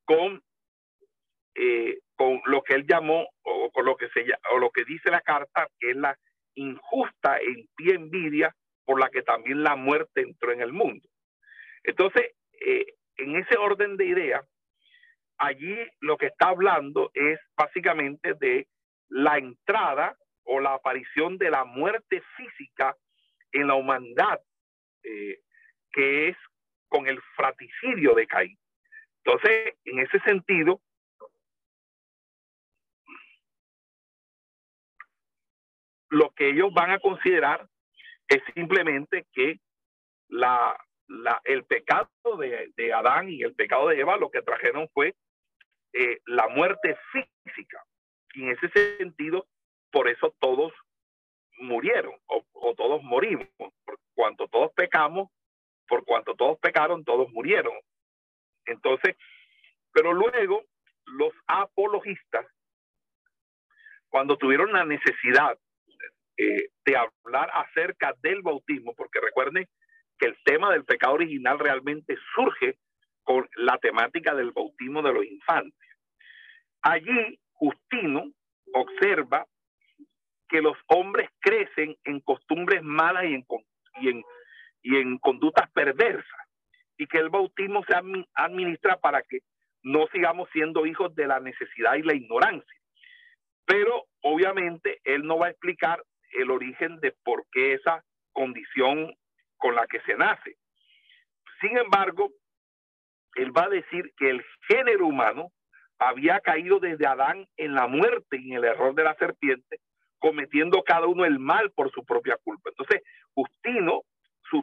con, 0.04 0.42
eh, 1.54 1.98
con 2.16 2.40
lo 2.46 2.62
que 2.62 2.74
él 2.74 2.86
llamó 2.86 3.28
o 3.42 3.70
con 3.70 3.84
lo 3.84 3.96
que 3.96 4.08
se 4.08 4.24
o 4.52 4.58
lo 4.58 4.70
que 4.70 4.84
dice 4.84 5.10
la 5.10 5.20
carta 5.20 5.68
que 5.78 5.90
es 5.90 5.96
la 5.96 6.16
injusta 6.54 7.38
e 7.38 7.50
impía 7.50 7.94
envidia 7.94 8.56
por 8.84 9.00
la 9.00 9.08
que 9.10 9.22
también 9.22 9.62
la 9.62 9.76
muerte 9.76 10.20
entró 10.20 10.52
en 10.52 10.60
el 10.60 10.72
mundo. 10.72 11.08
Entonces, 11.84 12.32
eh, 12.60 12.86
en 13.16 13.36
ese 13.36 13.56
orden 13.56 13.96
de 13.96 14.06
ideas, 14.06 14.44
allí 15.38 15.76
lo 16.00 16.16
que 16.16 16.26
está 16.26 16.48
hablando 16.48 17.10
es 17.14 17.38
básicamente 17.56 18.34
de 18.34 18.68
la 19.08 19.38
entrada 19.38 20.16
o 20.44 20.60
la 20.60 20.74
aparición 20.74 21.38
de 21.38 21.50
la 21.50 21.64
muerte 21.64 22.22
física 22.36 22.96
en 23.52 23.66
la 23.66 23.74
humanidad, 23.74 24.40
eh, 25.02 25.38
que 25.92 26.28
es 26.28 26.36
con 26.92 27.09
el 27.09 27.18
fratricidio 27.35 28.14
de 28.14 28.26
Caín. 28.26 28.59
Entonces, 29.24 29.74
en 29.87 30.00
ese 30.00 30.20
sentido, 30.20 30.78
lo 36.11 36.31
que 36.33 36.50
ellos 36.50 36.70
van 36.74 36.90
a 36.90 36.98
considerar 36.98 37.66
es 38.28 38.42
simplemente 38.55 39.24
que 39.33 39.59
la, 40.28 40.76
el 41.44 41.64
pecado 41.64 42.11
de, 42.38 42.70
de, 42.76 42.92
Adán 42.92 43.31
y 43.31 43.42
el 43.42 43.55
pecado 43.55 43.88
de 43.88 43.98
Eva 43.98 44.18
lo 44.18 44.31
que 44.31 44.42
trajeron 44.42 44.87
fue 44.92 45.14
eh, 45.94 46.18
la 46.26 46.48
muerte 46.48 46.98
física. 47.11 47.83
Y 48.35 48.42
en 48.42 48.50
ese 48.50 48.68
sentido, 48.98 49.46
por 49.90 50.09
eso 50.09 50.35
todos 50.40 50.74
murieron 51.59 52.14
o, 52.26 52.44
o, 52.52 52.74
todos 52.74 53.02
morimos. 53.02 53.48
Por 53.57 53.98
cuanto 54.14 54.46
todos 54.48 54.72
pecamos, 54.74 55.31
por 55.92 56.07
cuanto 56.07 56.35
todos 56.35 56.59
pecaron, 56.59 57.05
todos 57.05 57.31
murieron. 57.33 57.74
Entonces, 58.64 59.14
pero 59.92 60.14
luego 60.14 60.64
los 61.05 61.35
apologistas, 61.46 62.46
cuando 64.09 64.38
tuvieron 64.38 64.72
la 64.72 64.87
necesidad 64.87 65.59
eh, 66.38 66.70
de 66.87 66.96
hablar 66.96 67.50
acerca 67.52 68.14
del 68.22 68.40
bautismo, 68.40 68.94
porque 68.94 69.20
recuerden 69.20 69.68
que 70.18 70.28
el 70.28 70.37
tema 70.46 70.72
del 70.72 70.87
pecado 70.87 71.12
original 71.12 71.59
realmente 71.59 72.16
surge 72.35 72.78
con 73.22 73.46
la 73.57 73.76
temática 73.76 74.35
del 74.35 74.52
bautismo 74.52 75.02
de 75.02 75.12
los 75.12 75.26
infantes. 75.26 75.90
Allí 76.81 77.38
Justino 77.52 78.33
observa 78.72 79.46
que 80.48 80.62
los 80.62 80.78
hombres 80.87 81.28
crecen 81.38 81.98
en 82.05 82.20
costumbres 82.20 82.83
malas 82.83 83.24
y 83.24 83.35
en, 83.35 83.46
y 84.00 84.09
en, 84.09 84.24
y 84.82 84.96
en 84.96 85.18
conductas 85.18 85.70
perversas 85.72 86.26
y 86.96 87.06
que 87.06 87.18
el 87.18 87.30
bautismo 87.30 87.84
se 87.84 87.94
administra 88.34 88.96
para 88.98 89.22
que 89.22 89.40
no 89.82 90.06
sigamos 90.12 90.48
siendo 90.52 90.86
hijos 90.86 91.14
de 91.14 91.26
la 91.26 91.40
necesidad 91.40 91.94
y 91.94 92.02
la 92.02 92.14
ignorancia. 92.14 92.80
Pero 93.64 94.04
obviamente 94.22 95.00
él 95.04 95.22
no 95.24 95.38
va 95.38 95.46
a 95.46 95.50
explicar 95.50 96.02
el 96.32 96.50
origen 96.50 97.00
de 97.00 97.12
por 97.24 97.44
qué 97.50 97.74
esa 97.74 98.04
condición 98.32 99.14
con 99.56 99.74
la 99.74 99.86
que 99.86 100.00
se 100.00 100.16
nace. 100.16 100.56
Sin 101.60 101.76
embargo, 101.78 102.30
él 103.36 103.56
va 103.56 103.64
a 103.64 103.70
decir 103.70 104.12
que 104.16 104.30
el 104.30 104.44
género 104.68 105.06
humano 105.06 105.52
había 105.98 106.40
caído 106.40 106.80
desde 106.80 107.06
Adán 107.06 107.46
en 107.56 107.74
la 107.74 107.86
muerte 107.86 108.38
y 108.38 108.50
en 108.50 108.58
el 108.58 108.64
error 108.64 108.94
de 108.94 109.04
la 109.04 109.14
serpiente, 109.14 109.78
cometiendo 110.18 110.82
cada 110.82 111.06
uno 111.06 111.24
el 111.24 111.38
mal 111.38 111.70
por 111.72 111.90
su 111.92 112.04
propia 112.04 112.36
culpa. 112.42 112.70
Entonces, 112.70 113.02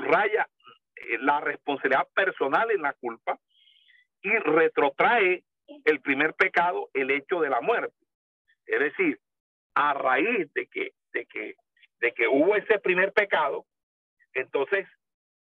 subraya 0.10 0.50
eh, 0.96 1.18
la 1.22 1.40
responsabilidad 1.40 2.08
personal 2.14 2.72
en 2.72 2.82
la 2.82 2.94
culpa 2.94 3.40
y 4.22 4.30
retrotrae 4.30 5.44
el 5.86 6.02
primer 6.02 6.34
pecado, 6.34 6.90
el 6.94 7.12
hecho 7.12 7.40
de 7.40 7.50
la 7.50 7.62
muerte. 7.62 7.96
Es 8.66 8.80
decir, 8.80 9.20
a 9.76 9.94
raíz 9.94 10.52
de 10.54 10.68
que, 10.68 10.94
de 11.14 11.26
que, 11.26 11.56
de 12.00 12.12
que 12.14 12.28
hubo 12.28 12.56
ese 12.56 12.80
primer 12.80 13.14
pecado, 13.14 13.66
entonces 14.34 14.88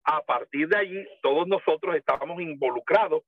a 0.04 0.22
partir 0.22 0.68
de 0.68 0.78
allí 0.78 1.08
todos 1.22 1.48
nosotros 1.48 1.96
estábamos 1.96 2.42
involucrados 2.42 3.24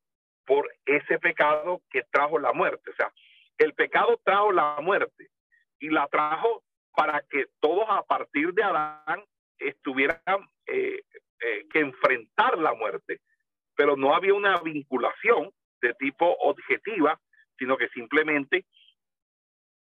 por 0.45 0.69
ese 0.85 1.19
pecado 1.19 1.81
que 1.89 2.03
trajo 2.11 2.39
la 2.39 2.53
muerte. 2.53 2.89
O 2.91 2.95
sea, 2.95 3.11
el 3.57 3.73
pecado 3.73 4.19
trajo 4.23 4.51
la 4.51 4.77
muerte 4.81 5.29
y 5.79 5.89
la 5.89 6.07
trajo 6.07 6.63
para 6.95 7.21
que 7.29 7.45
todos 7.59 7.85
a 7.87 8.03
partir 8.03 8.53
de 8.53 8.63
Adán 8.63 9.23
estuvieran 9.57 10.21
enfrentar 11.79 12.57
la 12.57 12.73
muerte, 12.73 13.19
pero 13.75 13.95
no 13.95 14.15
había 14.15 14.33
una 14.33 14.59
vinculación 14.59 15.51
de 15.81 15.93
tipo 15.95 16.25
objetiva, 16.39 17.19
sino 17.57 17.77
que 17.77 17.87
simplemente 17.89 18.65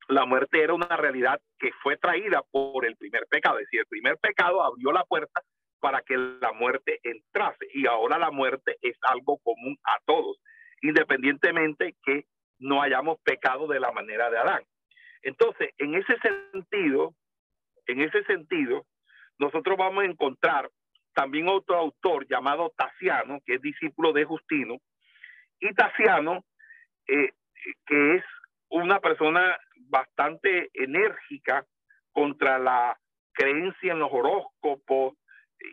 la 0.09 0.27
muerte 0.27 0.63
era 0.63 0.75
una 0.75 0.97
realidad 0.97 1.41
que 1.59 1.73
fue 1.83 1.97
traída 1.97 2.43
por 2.51 2.85
el 2.85 2.97
primer 2.97 3.27
pecado. 3.29 3.59
Es 3.59 3.67
decir, 3.67 3.81
el 3.81 3.87
primer 3.87 4.19
pecado 4.19 4.63
abrió 4.63 4.93
la 4.93 5.05
puerta 5.05 5.43
para 5.81 6.03
que 6.03 6.17
la 6.17 6.53
muerte 6.53 6.99
entrase 7.03 7.67
y 7.73 7.87
ahora 7.87 8.19
la 8.19 8.31
muerte 8.31 8.77
es 8.81 8.97
algo 9.03 9.39
común 9.39 9.77
a 9.85 9.99
todos, 10.07 10.39
independientemente 10.83 11.97
que 12.05 12.25
no 12.59 12.83
hayamos 12.83 13.19
pecado 13.23 13.67
de 13.67 13.81
la 13.81 13.93
manera 13.93 14.31
de 14.31 14.39
Adán. 14.39 14.63
Entonces, 15.23 15.71
en 15.79 15.95
ese 15.95 16.17
sentido, 16.21 17.15
en 17.87 18.01
ese 18.01 18.25
sentido, 18.25 18.87
nosotros 19.39 19.77
vamos 19.77 20.05
a 20.05 20.07
encontrar 20.07 20.71
también 21.15 21.49
otro 21.49 21.77
autor 21.77 22.27
llamado 22.29 22.73
Taciano, 22.77 23.41
que 23.45 23.55
es 23.55 23.63
discípulo 23.63 24.13
de 24.13 24.25
Justino, 24.25 24.79
y 25.61 25.73
Taciano, 25.75 26.45
eh, 27.07 27.31
que 27.87 28.17
es 28.17 28.25
una 28.69 29.01
persona 29.01 29.59
bastante 29.89 30.71
enérgica 30.75 31.65
contra 32.13 32.59
la 32.59 32.99
creencia 33.33 33.93
en 33.93 34.01
los 34.01 34.11
horóscopos 34.13 35.15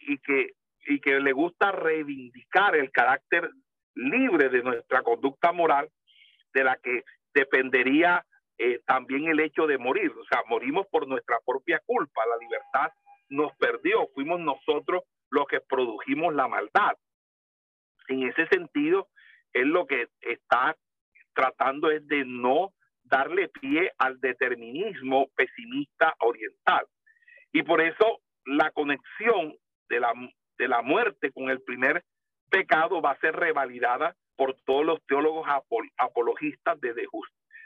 y 0.08 0.18
que, 0.20 0.52
y 0.88 1.00
que 1.00 1.20
le 1.20 1.32
gusta 1.32 1.72
reivindicar 1.72 2.76
el 2.76 2.92
carácter 2.92 3.50
libre 3.96 4.50
de 4.50 4.64
nuestra 4.64 5.02
conducta 5.02 5.52
moral, 5.52 5.90
de 6.54 6.64
la 6.64 6.78
que 6.78 7.04
dependería 7.34 8.26
eh, 8.58 8.80
también 8.86 9.28
el 9.28 9.40
hecho 9.40 9.68
de 9.68 9.78
morir. 9.78 10.12
O 10.12 10.26
sea, 10.26 10.44
morimos 10.48 10.88
por 10.88 11.08
nuestra 11.08 11.40
propia 11.46 11.82
culpa, 11.86 12.26
la 12.28 12.38
libertad 12.38 12.92
nos 13.30 13.56
perdió, 13.58 14.08
fuimos 14.14 14.40
nosotros 14.40 15.04
los 15.32 15.48
que 15.48 15.60
produjimos 15.62 16.36
la 16.36 16.48
maldad. 16.48 16.96
En 18.08 18.28
ese 18.28 18.46
sentido, 18.48 19.08
él 19.54 19.70
lo 19.70 19.88
que 19.88 20.10
está 20.22 20.78
tratando 21.34 21.90
es 21.90 22.06
de 22.08 22.24
no 22.26 22.74
darle 23.04 23.50
pie 23.50 23.92
al 23.98 24.20
determinismo 24.20 25.28
pesimista 25.36 26.14
oriental. 26.20 26.86
Y 27.52 27.64
por 27.64 27.82
eso 27.82 28.22
la 28.46 28.72
conexión 28.72 29.56
de 29.90 30.00
la, 30.00 30.14
de 30.58 30.68
la 30.68 30.82
muerte 30.82 31.32
con 31.32 31.50
el 31.50 31.62
primer 31.62 32.04
pecado 32.50 33.02
va 33.02 33.12
a 33.12 33.20
ser 33.20 33.36
revalidada 33.36 34.16
por 34.36 34.56
todos 34.66 34.86
los 34.86 35.06
teólogos 35.06 35.48
apologistas 35.98 36.80
desde, 36.82 37.08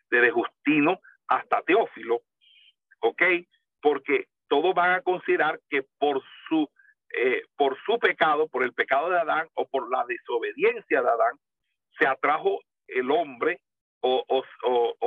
desde 0.10 0.32
Justino 0.32 0.99
hasta 1.28 1.62
Teófilo, 1.62 2.21
¿ok? 2.99 3.21
Porque 3.82 4.28
todos 4.47 4.73
van 4.75 4.91
a 4.91 5.01
considerar 5.01 5.60
que 5.69 5.86
por 5.97 6.21
su, 6.47 6.69
eh, 7.17 7.43
por 7.56 7.78
su 7.86 7.97
pecado, 7.99 8.47
por 8.47 8.63
el 8.63 8.73
pecado 8.73 9.10
de 9.10 9.19
Adán 9.19 9.47
o 9.56 9.65
por 9.67 9.89
la 9.89 10.06
desobediencia 10.06 11.01
de 11.01 11.10
Adán, 11.10 11.39
se 11.97 12.08
atrajo 12.08 12.60
el 12.88 13.10
hombre 13.12 13.62
o, 14.01 14.43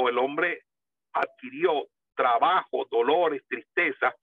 el 0.08 0.18
hombre 0.18 0.62
adquirió 1.12 1.86
trabajo, 2.16 2.86
dolores, 2.90 3.42
tristeza 3.48 4.14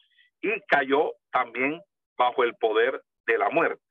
y 0.42 0.50
cayó 0.68 1.14
también 1.32 1.82
bajo 2.18 2.44
el 2.44 2.56
poder 2.56 3.02
de 3.26 3.38
la 3.38 3.50
muerte. 3.50 3.82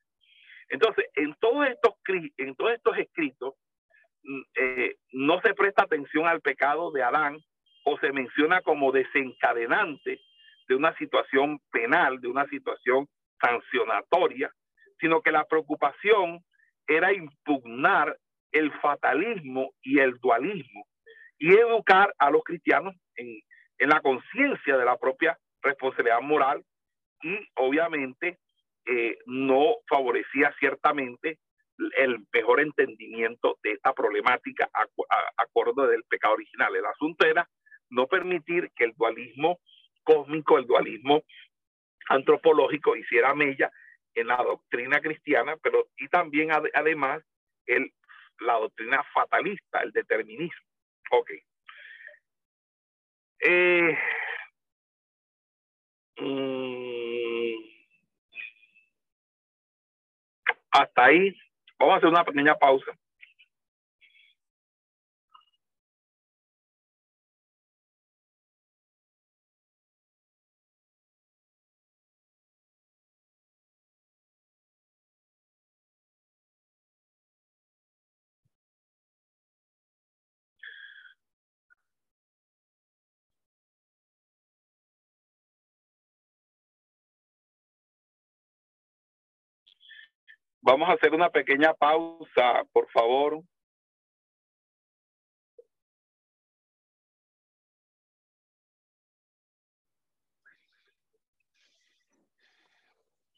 Entonces, 0.69 1.07
en 1.15 1.35
todos 1.41 1.67
estos, 1.69 1.95
en 2.37 2.55
todos 2.55 2.73
estos 2.73 2.99
escritos, 2.99 3.55
mm, 4.23 4.43
eh, 4.57 4.97
no 5.13 5.41
se 5.41 5.55
presta 5.55 5.85
atención 5.85 6.27
al 6.27 6.41
pecado 6.41 6.91
de 6.91 7.03
Adán 7.03 7.39
o 7.85 7.99
se 7.99 8.13
menciona 8.13 8.61
como 8.63 8.93
desencadenante 8.93 10.21
de 10.69 10.75
una 10.75 10.97
situación 10.97 11.61
penal, 11.71 12.21
de 12.21 12.29
una 12.29 12.47
situación 12.49 13.09
sancionatoria, 13.45 14.51
sino 14.99 15.21
que 15.21 15.33
la 15.33 15.45
preocupación 15.45 16.41
era 16.87 17.13
impugnar 17.13 18.17
el 18.53 18.73
fatalismo 18.81 19.73
y 19.83 19.99
el 19.99 20.19
dualismo 20.19 20.87
y 21.39 21.53
educar 21.53 22.15
a 22.19 22.31
los 22.31 22.43
cristianos 22.45 22.95
en, 23.17 23.41
la 23.79 24.01
conciencia 24.01 24.79
de 24.79 24.85
la 24.85 24.97
propia 24.97 25.37
responsabilidad 25.61 26.21
moral 26.23 26.65
y 27.23 27.37
obviamente 27.57 28.39
eh, 28.87 29.19
no 29.27 29.75
favorecía 29.89 30.55
ciertamente 30.59 31.39
el 31.97 32.25
mejor 32.33 32.61
entendimiento 32.61 33.59
de 33.63 33.73
esta 33.73 33.93
problemática 33.93 34.71
a, 34.73 34.87
del 35.89 36.05
pecado 36.05 36.35
original. 36.35 36.75
El 36.77 36.87
asunto 36.87 37.27
era 37.27 37.49
no 37.91 38.07
permitir 38.07 38.71
que 38.77 38.85
el 38.85 38.93
dualismo 38.97 39.59
cósmico, 40.05 40.59
el 40.59 40.67
dualismo 40.67 41.23
antropológico 42.09 42.97
hiciera 42.97 43.35
mella 43.35 43.71
en 44.15 44.29
la 44.29 44.37
doctrina 44.37 45.01
cristiana, 45.01 45.57
pero 45.63 45.89
y 45.97 46.09
también 46.09 46.51
además 46.53 47.23
el 47.67 47.93
la 48.41 48.55
doctrina 48.55 49.03
fatalista, 49.13 49.81
el 49.81 49.93
determinismo. 49.93 50.67
Ok. 51.11 51.31
Eh, 53.41 53.99
mm, 56.17 57.55
hasta 60.71 61.05
ahí. 61.05 61.37
Vamos 61.79 61.95
a 61.95 61.97
hacer 61.99 62.09
una 62.09 62.25
pequeña 62.25 62.55
pausa. 62.55 62.93
Vamos 90.67 90.89
a 90.89 90.93
hacer 90.95 91.13
una 91.13 91.29
pequeña 91.29 91.75
pausa, 91.75 92.65
por 92.73 92.89
favor. 92.91 93.45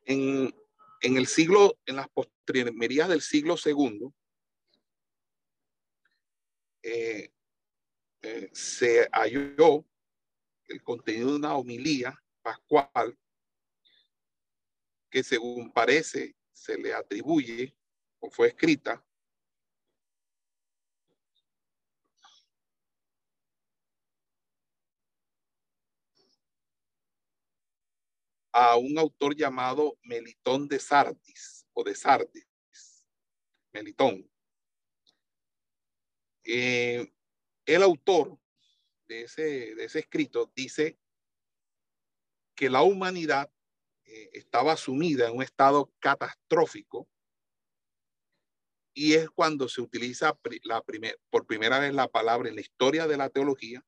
En, 0.05 0.55
el 1.01 1.27
siglo, 1.27 1.77
en 1.85 1.97
las 1.97 2.09
postrimerías 2.11 3.09
del 3.09 3.21
siglo 3.21 3.57
segundo, 3.57 4.15
eh, 6.85 7.33
eh, 8.23 8.51
se 8.53 9.09
halló 9.11 9.85
el 10.69 10.81
contenido 10.85 11.31
de 11.31 11.37
una 11.39 11.57
homilía 11.57 12.17
pascual 12.41 13.19
que 15.11 15.25
según 15.25 15.73
parece 15.73 16.37
se 16.57 16.79
le 16.79 16.95
atribuye 16.95 17.77
o 18.19 18.31
fue 18.31 18.49
escrita 18.49 19.05
a 28.53 28.77
un 28.77 28.99
autor 28.99 29.37
llamado 29.37 29.99
Melitón 30.03 30.67
de 30.67 30.79
Sardis 30.79 31.67
o 31.75 31.85
de 31.85 31.95
Sardis. 31.95 32.49
Melitón. 33.71 34.27
Eh, 36.43 37.13
el 37.67 37.83
autor 37.83 38.39
de 39.07 39.23
ese, 39.25 39.75
de 39.75 39.85
ese 39.85 39.99
escrito 39.99 40.51
dice 40.55 40.99
que 42.55 42.71
la 42.71 42.81
humanidad 42.81 43.53
eh, 44.07 44.31
estaba 44.33 44.77
sumida 44.77 45.29
en 45.29 45.37
un 45.37 45.43
estado 45.43 45.93
catastrófico 45.99 47.09
y 48.95 49.13
es 49.13 49.29
cuando 49.29 49.69
se 49.69 49.83
utiliza 49.83 50.39
la 50.63 50.83
primer, 50.83 51.21
por 51.29 51.47
primera 51.47 51.79
vez 51.79 51.93
la 51.93 52.09
palabra 52.09 52.49
en 52.49 52.55
la 52.55 52.63
historia 52.63 53.07
de 53.07 53.19
la 53.19 53.29
teología, 53.29 53.85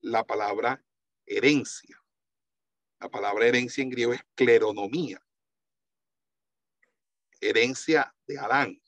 la 0.00 0.24
palabra 0.24 0.82
herencia. 1.26 2.02
La 2.98 3.10
palabra 3.10 3.46
herencia 3.46 3.82
en 3.82 3.90
griego 3.90 4.14
es 4.14 4.22
cleronomía, 4.34 5.22
herencia 7.40 8.14
de 8.26 8.38
Adán. 8.38 8.82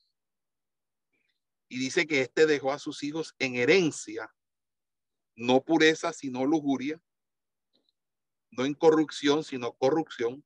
Y 1.69 1.79
dice 1.79 2.07
que 2.07 2.23
éste 2.23 2.47
dejó 2.47 2.73
a 2.73 2.79
sus 2.79 3.03
hijos 3.03 3.35
en 3.39 3.57
herencia, 3.57 4.35
no 5.37 5.63
pureza, 5.63 6.13
sino 6.13 6.47
lujuria, 6.47 7.01
no 8.51 8.67
incorrupción, 8.67 9.45
sino 9.45 9.75
corrupción, 9.75 10.45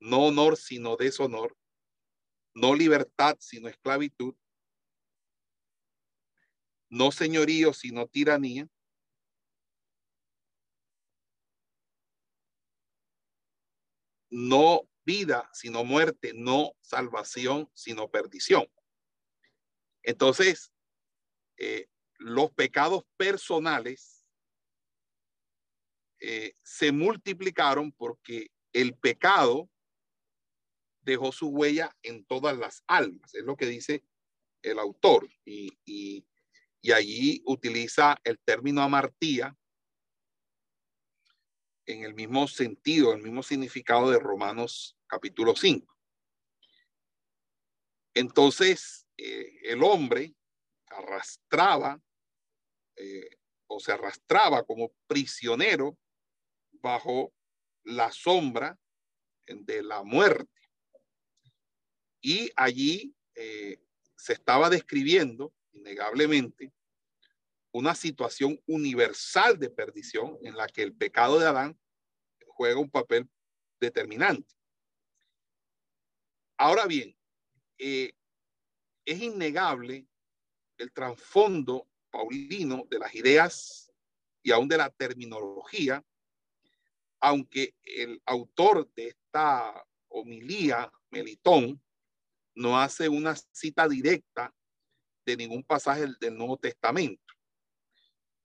no 0.00 0.26
honor, 0.26 0.56
sino 0.56 0.96
deshonor, 0.96 1.56
no 2.54 2.74
libertad, 2.74 3.36
sino 3.38 3.68
esclavitud, 3.68 4.34
no 6.88 7.12
señorío, 7.12 7.72
sino 7.72 8.08
tiranía, 8.08 8.68
no 14.30 14.88
vida, 15.04 15.48
sino 15.52 15.84
muerte, 15.84 16.32
no 16.34 16.72
salvación, 16.80 17.70
sino 17.74 18.10
perdición. 18.10 18.66
Entonces, 20.02 20.72
eh, 21.56 21.88
los 22.16 22.50
pecados 22.52 23.04
personales 23.16 24.24
eh, 26.20 26.54
se 26.62 26.92
multiplicaron 26.92 27.92
porque 27.92 28.50
el 28.72 28.94
pecado 28.94 29.68
dejó 31.02 31.32
su 31.32 31.48
huella 31.48 31.96
en 32.02 32.24
todas 32.24 32.56
las 32.56 32.82
almas, 32.86 33.34
es 33.34 33.44
lo 33.44 33.56
que 33.56 33.66
dice 33.66 34.04
el 34.62 34.78
autor. 34.78 35.28
Y, 35.44 35.78
y, 35.84 36.26
allí 36.92 37.42
utiliza 37.44 38.18
el 38.24 38.38
término 38.38 38.82
amartía 38.82 39.54
en 41.86 42.04
el 42.04 42.14
mismo 42.14 42.48
sentido, 42.48 43.12
el 43.12 43.22
mismo 43.22 43.42
significado 43.42 44.10
de 44.10 44.18
Romanos 44.18 44.96
capítulo 45.06 45.54
5. 45.54 45.94
Entonces, 48.14 49.06
eh, 49.16 49.60
el 49.64 49.82
hombre 49.82 50.34
arrastraba 50.86 52.00
eh, 52.96 53.36
o 53.66 53.78
se 53.78 53.92
arrastraba 53.92 54.64
como 54.64 54.92
prisionero 55.06 55.96
bajo 56.72 57.32
la 57.84 58.10
sombra 58.10 58.78
de 59.46 59.82
la 59.82 60.02
muerte. 60.02 60.59
Y 62.20 62.50
allí 62.56 63.14
eh, 63.34 63.78
se 64.16 64.34
estaba 64.34 64.68
describiendo, 64.68 65.52
innegablemente, 65.72 66.72
una 67.72 67.94
situación 67.94 68.60
universal 68.66 69.58
de 69.58 69.70
perdición 69.70 70.38
en 70.42 70.56
la 70.56 70.66
que 70.66 70.82
el 70.82 70.94
pecado 70.94 71.38
de 71.38 71.46
Adán 71.46 71.78
juega 72.46 72.78
un 72.78 72.90
papel 72.90 73.28
determinante. 73.80 74.54
Ahora 76.58 76.86
bien, 76.86 77.16
eh, 77.78 78.12
es 79.04 79.22
innegable 79.22 80.06
el 80.76 80.92
trasfondo 80.92 81.88
paulino 82.10 82.84
de 82.90 82.98
las 82.98 83.14
ideas 83.14 83.90
y 84.42 84.50
aún 84.50 84.68
de 84.68 84.76
la 84.76 84.90
terminología, 84.90 86.04
aunque 87.20 87.74
el 87.82 88.20
autor 88.26 88.92
de 88.94 89.08
esta 89.08 89.86
homilía, 90.08 90.90
Melitón, 91.10 91.82
no 92.54 92.78
hace 92.78 93.08
una 93.08 93.34
cita 93.52 93.88
directa 93.88 94.54
de 95.24 95.36
ningún 95.36 95.62
pasaje 95.62 96.06
del 96.20 96.36
Nuevo 96.36 96.56
Testamento. 96.58 97.34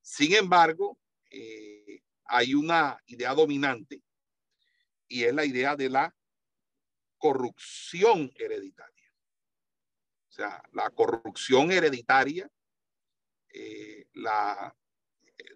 Sin 0.02 0.36
embargo, 0.36 0.98
eh, 1.30 2.02
hay 2.26 2.54
una 2.54 3.02
idea 3.08 3.34
dominante 3.34 4.02
y 5.08 5.24
es 5.24 5.34
la 5.34 5.46
idea 5.46 5.76
de 5.76 5.90
la 5.90 6.16
corrupción 7.18 8.32
hereditaria. 8.36 9.14
O 10.30 10.32
sea, 10.32 10.62
la 10.74 10.90
corrupción 10.90 11.72
hereditaria, 11.72 12.50
eh, 13.54 14.08
la, 14.14 14.76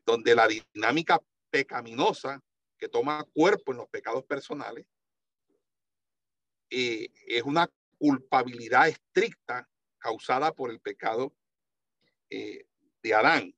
donde 0.05 0.35
la 0.35 0.47
dinámica 0.47 1.19
pecaminosa 1.49 2.41
que 2.77 2.87
toma 2.87 3.25
cuerpo 3.33 3.71
en 3.71 3.79
los 3.79 3.89
pecados 3.89 4.23
personales 4.23 4.85
eh, 6.69 7.09
es 7.27 7.43
una 7.43 7.69
culpabilidad 7.99 8.87
estricta 8.87 9.69
causada 9.99 10.51
por 10.53 10.71
el 10.71 10.79
pecado 10.79 11.35
de 12.29 13.13
Adán. 13.13 13.53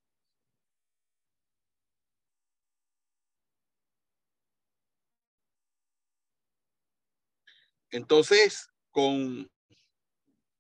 Entonces, 7.92 8.70
con, 8.90 9.52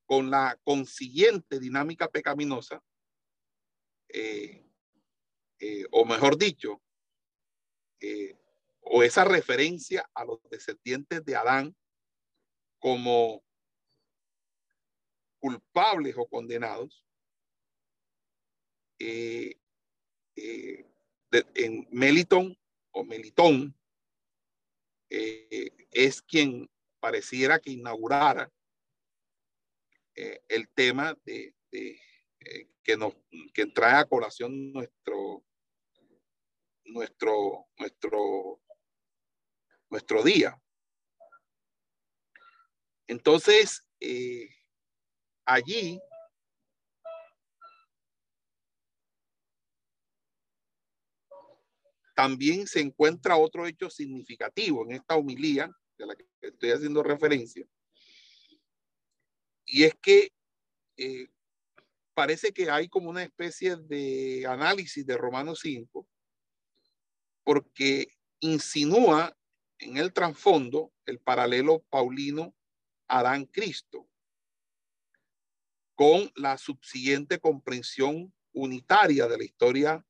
con 0.05 0.29
la 0.29 0.59
consiguiente 0.63 1.59
dinámica 1.59 2.09
pecaminosa, 2.09 2.83
eh, 4.09 4.65
eh, 5.59 5.85
o 5.91 6.03
mejor 6.05 6.37
dicho, 6.37 6.81
eh, 8.01 8.37
o 8.81 9.03
esa 9.03 9.23
referencia 9.23 10.09
a 10.13 10.25
los 10.25 10.41
descendientes 10.49 11.23
de 11.23 11.35
Adán 11.35 11.75
como 12.79 13.43
culpables 15.41 16.15
o 16.17 16.27
condenados, 16.27 17.03
en 18.99 19.57
Meliton 21.91 22.57
o 22.91 23.03
Melitón 23.03 23.75
es 25.09 26.21
quien 26.21 26.69
pareciera 26.99 27.59
que 27.59 27.71
inaugurara 27.71 28.51
eh, 30.15 30.41
el 30.49 30.69
tema 30.69 31.17
de, 31.25 31.55
eh, 31.71 31.99
que 32.83 32.97
nos 32.97 33.13
que 33.53 33.65
trae 33.67 33.95
a 33.95 34.05
colación 34.05 34.71
nuestro 34.71 35.43
nuestro 36.85 37.67
nuestro 37.77 38.61
nuestro 39.89 40.23
día. 40.23 40.61
Entonces, 43.07 43.85
eh, 43.99 44.49
allí 45.45 45.99
también 52.15 52.67
se 52.67 52.81
encuentra 52.81 53.35
otro 53.35 53.65
hecho 53.65 53.89
significativo 53.89 54.85
en 54.85 54.91
esta 54.91 55.15
humilía 55.15 55.65
a 55.99 56.05
la 56.05 56.15
que 56.15 56.25
estoy 56.41 56.71
haciendo 56.71 57.01
referencia. 57.01 57.65
Y 59.65 59.85
es 59.85 59.95
que 60.01 60.31
eh, 60.97 61.27
parece 62.13 62.51
que 62.51 62.69
hay 62.69 62.89
como 62.89 63.09
una 63.09 63.23
especie 63.23 63.75
de 63.75 64.45
análisis 64.47 65.05
de 65.05 65.17
Romanos 65.17 65.61
5, 65.61 66.07
porque 67.43 68.07
insinúa 68.39 69.35
en 69.79 69.97
el 69.97 70.13
trasfondo 70.13 70.93
el 71.05 71.19
paralelo 71.19 71.83
paulino 71.89 72.53
Adán-Cristo, 73.07 74.07
con 76.01 76.31
la 76.33 76.57
subsiguiente 76.57 77.37
comprensión 77.37 78.33
unitaria 78.53 79.27
de 79.27 79.37
la 79.37 79.43
historia 79.43 80.03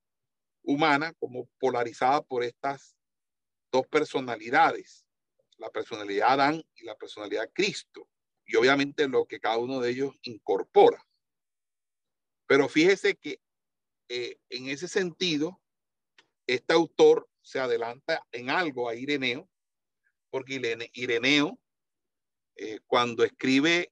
humana 0.64 1.12
como 1.20 1.50
polarizada 1.60 2.22
por 2.22 2.46
estas 2.46 2.96
dos 3.74 3.86
personalidades 3.88 5.06
la 5.58 5.70
personalidad 5.70 6.32
Adán 6.32 6.64
y 6.76 6.86
la 6.86 6.96
personalidad 6.96 7.52
Cristo, 7.52 8.08
y 8.46 8.56
obviamente 8.56 9.06
lo 9.10 9.26
que 9.26 9.42
cada 9.42 9.58
uno 9.58 9.82
de 9.82 9.89
ellos 9.89 10.16
incorpora. 10.22 11.06
Pero 12.48 12.70
fíjese 12.70 13.18
que 13.18 13.42
eh, 14.08 14.38
en 14.50 14.70
ese 14.70 14.88
sentido, 14.88 15.62
este 16.48 16.74
autor 16.74 17.30
se 17.42 17.60
adelanta 17.60 18.26
en 18.32 18.50
algo 18.50 18.88
a 18.88 18.96
Ireneo, 18.96 19.50
porque 20.30 20.89
Ireneo 20.94 21.60
eh, 22.56 22.80
cuando 22.88 23.26
escribe 23.26 23.92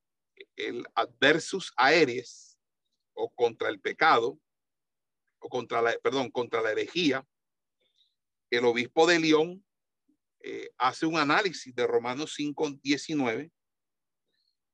el 0.59 0.85
adversus 0.93 1.73
aeres 1.77 2.59
o 3.13 3.29
contra 3.29 3.69
el 3.69 3.79
pecado, 3.79 4.39
o 5.39 5.49
contra 5.49 5.81
la, 5.81 5.97
perdón, 6.03 6.29
contra 6.29 6.61
la 6.61 6.71
herejía, 6.71 7.25
el 8.51 8.65
obispo 8.65 9.07
de 9.07 9.19
León 9.19 9.65
eh, 10.41 10.69
hace 10.77 11.05
un 11.05 11.17
análisis 11.17 11.73
de 11.73 11.87
Romanos 11.87 12.33
5, 12.35 12.79
19, 12.81 13.51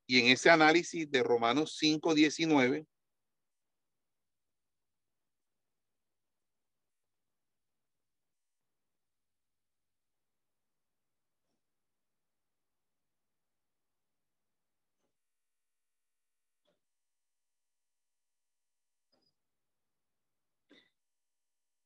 y 0.08 0.20
en 0.20 0.28
ese 0.28 0.50
análisis 0.50 1.10
de 1.10 1.24
Romanos 1.24 1.78
5, 1.80 2.14
19, 2.14 2.86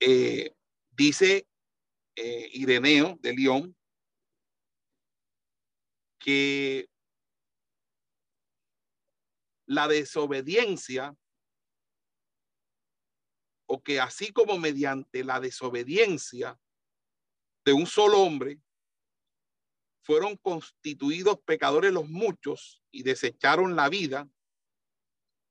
Eh, 0.01 0.55
dice 0.91 1.45
eh, 2.15 2.49
Ireneo 2.53 3.17
de 3.21 3.33
León 3.33 3.75
que 6.19 6.89
la 9.65 9.87
desobediencia 9.87 11.15
o 13.67 13.83
que 13.83 13.99
así 13.99 14.31
como 14.31 14.57
mediante 14.57 15.23
la 15.23 15.39
desobediencia 15.39 16.59
de 17.65 17.73
un 17.73 17.85
solo 17.85 18.21
hombre 18.21 18.59
fueron 20.01 20.37
constituidos 20.37 21.39
pecadores 21.41 21.93
los 21.93 22.09
muchos 22.09 22.81
y 22.89 23.03
desecharon 23.03 23.75
la 23.75 23.89
vida, 23.89 24.27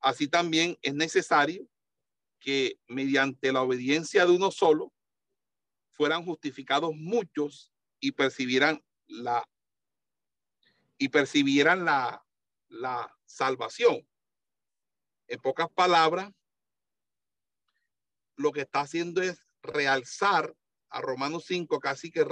así 0.01 0.27
también 0.27 0.77
es 0.83 0.95
necesario 0.95 1.69
que 2.41 2.79
mediante 2.87 3.53
la 3.53 3.63
obediencia 3.63 4.25
de 4.27 4.33
uno 4.33 4.51
solo 4.51 4.93
fueran 5.91 6.25
justificados 6.25 6.95
muchos 6.95 7.73
y 8.01 8.13
percibieran 8.13 8.83
la 9.07 9.45
y 10.99 11.09
percibieran 11.09 11.85
la, 11.85 12.25
la 12.69 13.17
salvación. 13.25 14.07
En 15.29 15.41
pocas 15.41 15.69
palabras, 15.71 16.33
lo 18.37 18.53
que 18.53 18.63
está 18.63 18.81
haciendo 18.81 19.23
es 19.23 19.45
realzar 19.63 20.55
a 20.91 21.01
Romanos 21.01 21.45
5, 21.47 21.79
casi 21.81 22.11
que 22.11 22.27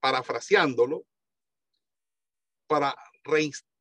parafraseándolo, 0.00 1.04
para, 2.66 2.94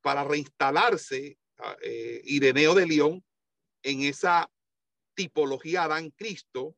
para 0.02 0.24
reinstalarse 0.24 1.38
eh, 1.82 2.22
Ireneo 2.26 2.74
de 2.74 2.88
León 2.88 3.26
en 3.84 4.02
esa 4.02 4.50
tipología 5.16 5.84
Adán 5.84 6.12
Cristo, 6.12 6.76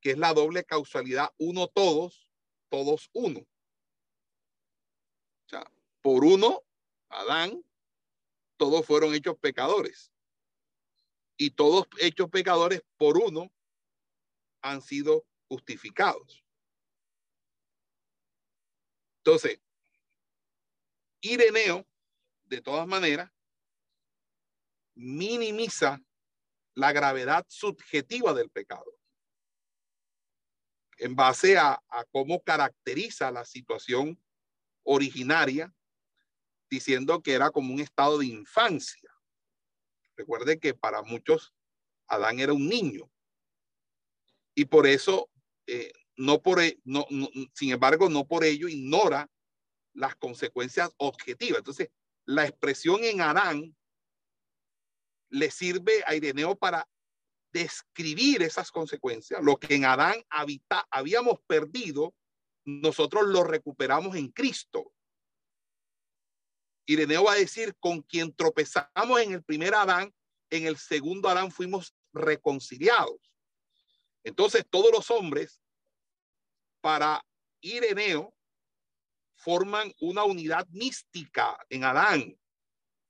que 0.00 0.12
es 0.12 0.18
la 0.18 0.32
doble 0.32 0.64
causalidad 0.64 1.32
uno 1.38 1.68
todos, 1.68 2.28
todos 2.68 3.10
uno. 3.12 3.40
O 3.40 3.48
sea, 5.48 5.70
por 6.00 6.24
uno, 6.24 6.62
Adán, 7.08 7.64
todos 8.56 8.86
fueron 8.86 9.14
hechos 9.14 9.36
pecadores. 9.38 10.12
Y 11.36 11.50
todos 11.50 11.86
hechos 11.98 12.30
pecadores 12.30 12.82
por 12.96 13.18
uno 13.18 13.52
han 14.62 14.80
sido 14.80 15.26
justificados. 15.48 16.44
Entonces, 19.18 19.60
Ireneo, 21.20 21.86
de 22.44 22.60
todas 22.60 22.86
maneras, 22.86 23.30
minimiza 24.94 26.00
la 26.74 26.92
gravedad 26.92 27.44
subjetiva 27.48 28.34
del 28.34 28.50
pecado 28.50 28.94
en 30.98 31.16
base 31.16 31.58
a, 31.58 31.80
cómo 32.12 32.42
caracteriza 32.42 33.30
la 33.30 33.44
situación 33.44 34.20
originaria, 34.82 35.72
diciendo 36.70 37.22
que 37.22 37.32
era 37.32 37.50
como 37.50 37.72
un 37.72 37.80
estado 37.80 38.18
de 38.18 38.26
infancia. 38.26 39.10
Recuerde 40.16 40.58
que 40.58 40.74
para 40.74 41.02
muchos 41.02 41.52
Adán 42.06 42.38
era 42.38 42.52
un 42.52 42.68
niño 42.68 43.10
y 44.54 44.66
por 44.66 44.86
eso, 44.86 45.30
eh, 45.66 45.92
no 46.16 46.42
por, 46.42 46.60
e, 46.60 46.78
no, 46.84 47.06
sin 47.54 47.72
embargo, 47.72 48.08
no 48.08 48.26
por 48.26 48.44
ello 48.44 48.68
ignora 48.68 49.28
las 49.94 50.14
consecuencias 50.16 50.90
objetivas. 50.96 51.58
Entonces, 51.58 51.90
la 52.24 52.46
expresión 52.46 53.02
en 53.04 53.20
Adán 53.20 53.76
le 55.34 55.50
sirve 55.50 56.04
a 56.06 56.14
Ireneo 56.14 56.56
para 56.56 56.88
describir 57.52 58.42
esas 58.42 58.70
consecuencias. 58.70 59.42
Lo 59.42 59.56
que 59.56 59.74
en 59.74 59.84
Adán 59.84 60.24
habíamos 60.90 61.40
perdido, 61.46 62.14
nosotros 62.64 63.26
lo 63.26 63.42
recuperamos 63.42 64.14
en 64.14 64.28
Cristo. 64.28 64.92
Ireneo 66.86 67.24
va 67.24 67.32
a 67.32 67.36
decir, 67.36 67.74
con 67.80 68.02
quien 68.02 68.32
tropezamos 68.32 69.20
en 69.20 69.32
el 69.32 69.42
primer 69.42 69.74
Adán, 69.74 70.14
en 70.50 70.66
el 70.66 70.76
segundo 70.76 71.28
Adán 71.28 71.50
fuimos 71.50 71.96
reconciliados. 72.12 73.18
Entonces 74.22 74.64
todos 74.70 74.92
los 74.92 75.10
hombres, 75.10 75.60
para 76.80 77.24
Ireneo, 77.60 78.32
forman 79.34 79.92
una 80.00 80.22
unidad 80.22 80.68
mística 80.68 81.58
en 81.68 81.82
Adán 81.82 82.38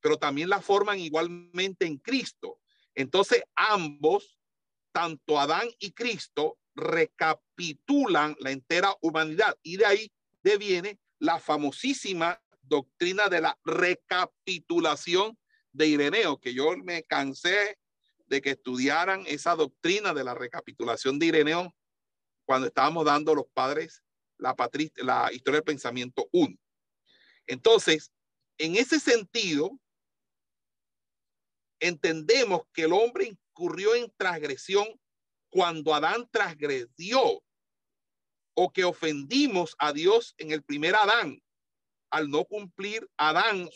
pero 0.05 0.19
también 0.19 0.51
la 0.51 0.61
forman 0.61 1.01
igualmente 1.01 1.87
en 1.87 1.97
Cristo. 1.97 2.61
Entonces 2.95 3.43
ambos, 3.57 4.39
tanto 4.93 5.41
Adán 5.41 5.67
y 5.79 5.93
Cristo, 5.93 6.59
recapitulan 6.75 8.37
la 8.39 8.51
entera 8.51 8.95
humanidad 9.01 9.57
y 9.63 9.79
de 9.79 9.87
ahí 9.87 10.13
deviene 10.43 11.01
la 11.19 11.41
famosísima 11.41 12.39
doctrina 12.61 13.31
de 13.31 13.41
la 13.41 13.59
recapitulación 13.65 15.39
de 15.73 15.87
Ireneo, 15.87 16.39
que 16.39 16.53
yo 16.53 16.77
me 16.77 17.05
cansé 17.05 17.79
de 18.27 18.43
que 18.43 18.51
estudiaran 18.51 19.25
esa 19.27 19.57
doctrina 19.57 20.13
de 20.13 20.25
la 20.25 20.35
recapitulación 20.35 21.19
de 21.19 21.27
Ireneo 21.27 21.75
cuando 22.45 22.67
estábamos 22.67 23.07
dando 23.07 23.35
los 23.35 23.47
padres 23.55 24.03
la, 24.37 24.55
historia 25.33 25.61
del 25.61 25.65
pensamiento 25.65 26.29
1. 26.31 26.55
Entonces, 27.47 28.13
en 28.59 28.77
ese 28.77 29.01
sentido, 29.01 29.81
entendemos 31.81 32.63
que 32.73 32.83
el 32.83 32.93
hombre 32.93 33.27
incurrió 33.27 33.95
en 33.95 34.13
transgresión 34.17 34.87
cuando 35.51 35.95
Adán 35.95 36.29
transgredió 36.31 37.43
o 38.55 38.73
que 38.73 38.85
ofendimos 38.85 39.75
a 39.79 39.93
Dios 39.93 40.35
en 40.39 40.53
el 40.53 40.63
primer 40.63 40.95
Adán 40.95 41.41
al 42.15 42.31
no 42.31 42.45
cumplir 42.45 43.11
Adán 43.17 43.69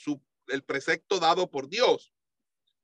el 0.47 0.63
precepto 0.63 1.19
dado 1.19 1.51
por 1.51 1.69
Dios, 1.69 2.13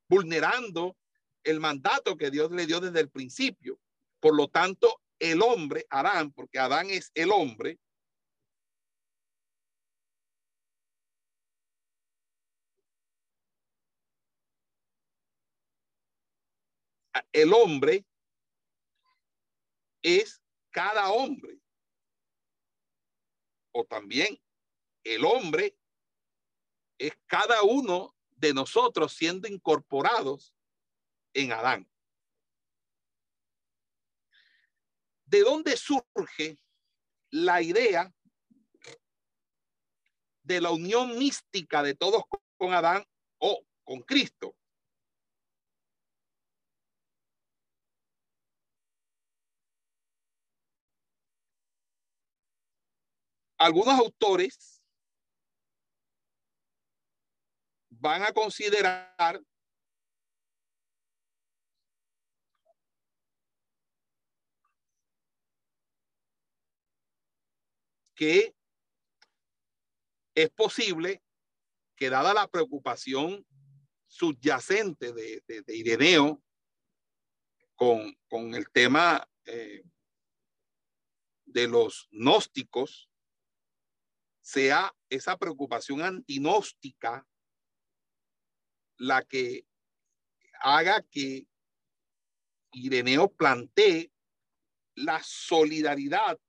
vulnerando 0.09 0.97
el 1.45 1.61
mandato 1.61 2.17
que 2.17 2.29
Dios 2.29 2.51
le 2.51 2.65
dio 2.65 2.81
desde 2.81 2.99
el 2.99 3.09
principio. 3.09 3.79
Por 4.19 4.35
lo 4.35 4.49
tanto, 4.49 5.01
el 5.17 5.41
hombre, 5.41 5.85
Adán, 5.89 6.33
porque 6.33 6.59
Adán 6.59 6.89
es 6.89 7.09
el 7.13 7.31
hombre, 7.31 7.79
el 17.31 17.53
hombre 17.53 18.05
es 20.01 20.41
cada 20.71 21.09
hombre. 21.11 21.59
O 23.71 23.83
también 23.85 24.39
el 25.03 25.25
hombre 25.25 25.77
es 26.97 27.13
cada 27.25 27.63
uno 27.63 28.15
de 28.31 28.53
nosotros 28.53 29.13
siendo 29.13 29.47
incorporados 29.47 30.53
en 31.33 31.51
Adán. 31.51 31.89
¿De 35.25 35.41
dónde 35.41 35.75
surge 35.75 36.57
la 37.31 37.61
idea 37.61 38.13
de 40.43 40.61
la 40.61 40.71
unión 40.71 41.17
mística 41.17 41.81
de 41.81 41.95
todos 41.95 42.23
con 42.57 42.73
Adán 42.73 43.05
o 43.39 43.65
con 43.83 44.01
Cristo? 44.01 44.55
Algunos 53.65 53.97
autores 53.99 54.83
van 57.89 58.21
a 58.21 58.31
considerar 58.31 59.41
que 68.13 68.55
es 70.35 70.49
posible 70.51 71.23
que 71.95 72.11
dada 72.11 72.35
la 72.35 72.47
preocupación 72.47 73.43
subyacente 74.05 75.11
de, 75.11 75.43
Ireneo 75.69 76.39
con, 77.75 78.15
con, 78.27 78.53
el 78.53 78.69
tema 78.69 79.27
eh, 79.45 79.83
de 81.45 81.67
los 81.67 82.07
gnósticos, 82.11 83.09
sea 84.45 84.95
esa 85.09 85.37
preocupación 85.37 86.03
antinóstica 86.03 87.27
la 88.97 89.23
que 89.23 89.65
haga 90.61 91.01
que 91.01 91.47
Ireneo 92.71 93.27
plantee 93.33 94.11
la 94.93 95.19
solidaridad 95.23 96.39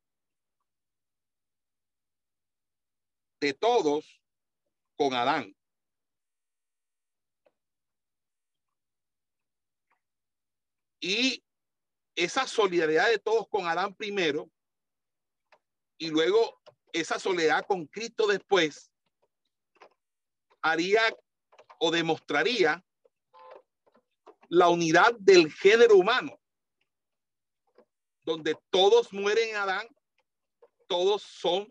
de 3.40 3.54
todos 3.54 4.22
con 4.96 5.14
Adán. 5.14 5.56
Y 11.00 11.42
esa 12.14 12.46
solidaridad 12.46 13.08
de 13.08 13.18
todos 13.18 13.48
con 13.48 13.66
Adán 13.66 13.94
primero 13.94 14.50
y 15.96 16.10
luego 16.10 16.55
esa 17.00 17.18
soledad 17.18 17.66
con 17.66 17.86
Cristo 17.86 18.26
después 18.26 18.90
haría 20.62 21.02
o 21.78 21.90
demostraría 21.90 22.82
la 24.48 24.68
unidad 24.68 25.14
del 25.18 25.52
género 25.52 25.96
humano, 25.96 26.40
donde 28.22 28.56
todos 28.70 29.12
mueren 29.12 29.50
en 29.50 29.56
Adán, 29.56 29.88
todos 30.88 31.22
son 31.22 31.70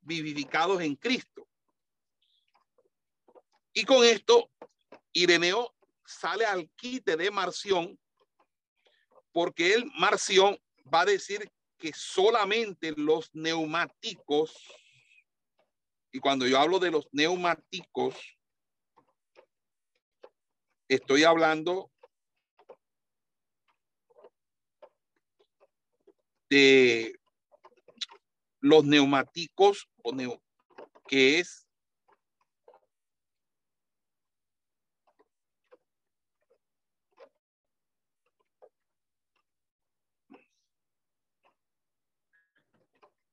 vivificados 0.00 0.82
en 0.82 0.96
Cristo. 0.96 1.48
Y 3.72 3.84
con 3.84 4.04
esto, 4.04 4.50
Ireneo 5.12 5.74
sale 6.04 6.44
al 6.44 6.68
quite 6.76 7.16
de 7.16 7.30
Marción, 7.30 7.98
porque 9.32 9.72
el 9.74 9.86
Marción 9.98 10.58
va 10.92 11.02
a 11.02 11.06
decir 11.06 11.50
que 11.78 11.92
solamente 11.94 12.92
los 12.96 13.32
neumáticos, 13.34 14.54
y 16.12 16.18
cuando 16.18 16.46
yo 16.46 16.58
hablo 16.58 16.78
de 16.78 16.90
los 16.90 17.08
neumáticos, 17.12 18.16
estoy 20.88 21.22
hablando 21.22 21.90
de 26.50 27.18
los 28.60 28.84
neumáticos 28.84 29.88
que 31.06 31.38
es 31.38 31.67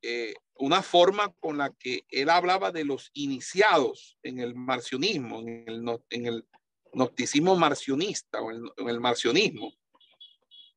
eh, 0.08 0.36
una 0.58 0.84
forma 0.84 1.34
con 1.40 1.58
la 1.58 1.72
que 1.72 2.06
él 2.10 2.30
hablaba 2.30 2.72
de 2.72 2.86
los 2.86 3.10
iniciados 3.14 4.20
en 4.22 4.40
el 4.40 4.54
marcionismo, 4.54 5.40
en 5.40 5.66
el, 5.68 6.00
en 6.12 6.46
gnosticismo 6.94 7.56
marcionista 7.56 8.40
o 8.40 8.52
en 8.52 8.88
el 8.88 9.00
marcionismo, 9.00 9.74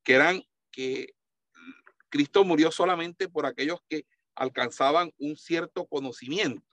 que 0.03 0.15
eran 0.15 0.43
que 0.71 1.15
Cristo 2.09 2.43
murió 2.43 2.71
solamente 2.71 3.29
por 3.29 3.45
aquellos 3.45 3.81
que 3.87 4.07
alcanzaban 4.35 5.13
un 5.19 5.37
cierto 5.37 5.87
conocimiento. 5.87 6.65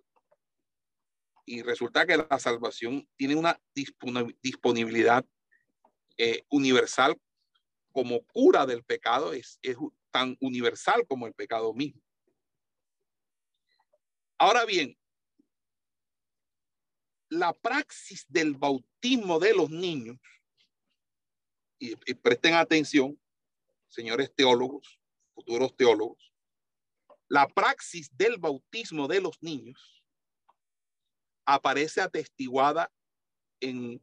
Y 1.45 1.61
resulta 1.61 2.05
que 2.07 2.15
la 2.15 2.39
salvación 2.39 3.05
tiene 3.17 3.35
una 3.35 3.59
disponibilidad 4.41 5.25
eh, 6.17 6.43
universal 6.49 7.19
como 7.91 8.23
cura 8.27 8.65
del 8.65 8.85
pecado, 8.85 9.33
es, 9.33 9.59
es 9.61 9.75
tan 10.09 10.37
universal 10.39 11.05
como 11.05 11.27
el 11.27 11.33
pecado 11.33 11.73
mismo. 11.73 12.04
Ahora 14.37 14.65
bien, 14.65 14.97
la 17.29 17.53
praxis 17.53 18.25
del 18.27 18.53
bautismo 18.53 19.39
de 19.39 19.53
los 19.53 19.69
niños, 19.69 20.19
y, 21.79 21.95
presten 22.15 22.53
atención, 22.53 23.19
señores 23.87 24.33
teólogos, 24.35 24.99
futuros 25.33 25.75
teólogos, 25.75 26.33
la 27.27 27.47
praxis 27.47 28.09
del 28.15 28.37
bautismo 28.37 29.07
de 29.07 29.21
los 29.21 29.41
niños 29.41 30.03
aparece 31.45 32.01
atestiguada 32.01 32.91
en, 33.59 34.01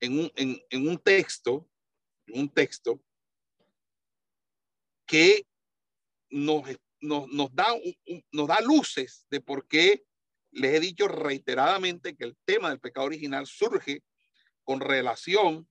en, 0.00 0.18
un, 0.18 0.32
en, 0.36 0.88
un, 0.88 0.98
texto, 0.98 1.68
un 2.28 2.48
texto 2.48 3.02
que 5.06 5.46
nos, 6.30 6.64
nos, 7.04 7.28
nos 7.28 7.54
da, 7.54 7.66
nos 8.32 8.48
da 8.48 8.60
luces 8.60 9.26
de 9.30 9.40
por 9.40 9.66
qué 9.68 10.04
les 10.50 10.74
he 10.74 10.80
dicho 10.80 11.08
reiteradamente 11.08 12.16
que 12.16 12.24
el 12.24 12.36
tema 12.44 12.70
del 12.70 12.80
pecado 12.80 13.06
original 13.06 13.46
surge 13.46 14.02
con 14.62 14.80
relación 14.80 15.68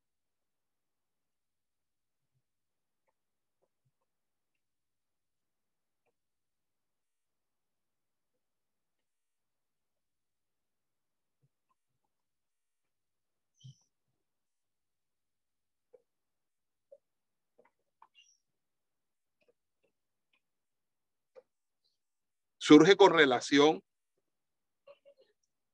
surge 22.64 22.96
con 22.96 23.12
relación 23.12 23.84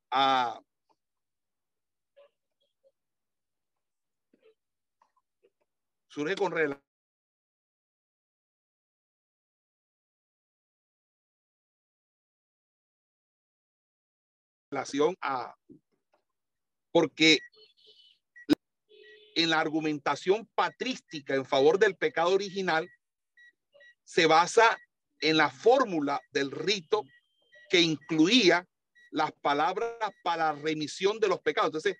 a 0.09 0.59
surge 6.07 6.35
con 6.35 6.51
relación 14.71 15.15
a 15.21 15.55
porque 16.91 17.37
en 19.35 19.51
la 19.51 19.59
argumentación 19.59 20.49
patrística 20.55 21.35
en 21.35 21.45
favor 21.45 21.77
del 21.77 21.95
pecado 21.95 22.33
original 22.33 22.89
se 24.03 24.25
basa 24.25 24.75
en 25.21 25.37
la 25.37 25.49
fórmula 25.49 26.21
del 26.31 26.51
rito 26.51 27.03
que 27.69 27.81
incluía 27.81 28.67
las 29.11 29.31
palabras 29.31 29.91
para 30.23 30.53
remisión 30.53 31.19
de 31.19 31.27
los 31.27 31.39
pecados. 31.41 31.69
Entonces, 31.69 31.97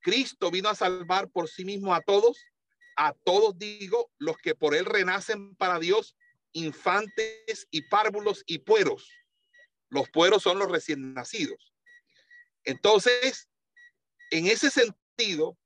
Cristo 0.00 0.50
vino 0.50 0.68
a 0.68 0.74
salvar 0.74 1.30
por 1.30 1.48
sí 1.48 1.64
mismo 1.64 1.94
a 1.94 2.00
todos, 2.00 2.44
a 2.96 3.12
todos 3.24 3.58
digo, 3.58 4.10
los 4.18 4.36
que 4.38 4.54
por 4.54 4.74
él 4.74 4.84
renacen 4.84 5.54
para 5.56 5.78
Dios, 5.78 6.16
infantes 6.52 7.66
y 7.70 7.82
párvulos 7.88 8.42
y 8.46 8.58
pueros. 8.58 9.10
Los 9.88 10.08
pueros 10.10 10.42
son 10.42 10.58
los 10.58 10.70
recién 10.70 11.14
nacidos. 11.14 11.72
Entonces, 12.64 13.48
en 14.30 14.46
ese 14.46 14.70
sentido, 14.70 15.56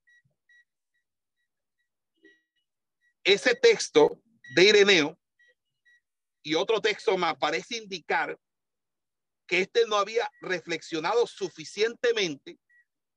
ese 3.24 3.54
texto 3.54 4.22
de 4.54 4.64
Ireneo 4.64 5.18
y 6.42 6.54
otro 6.54 6.80
texto 6.80 7.16
más 7.16 7.36
parece 7.36 7.76
indicar 7.76 8.38
que 9.46 9.60
éste 9.60 9.86
no 9.86 9.96
había 9.96 10.30
reflexionado 10.40 11.26
suficientemente 11.26 12.58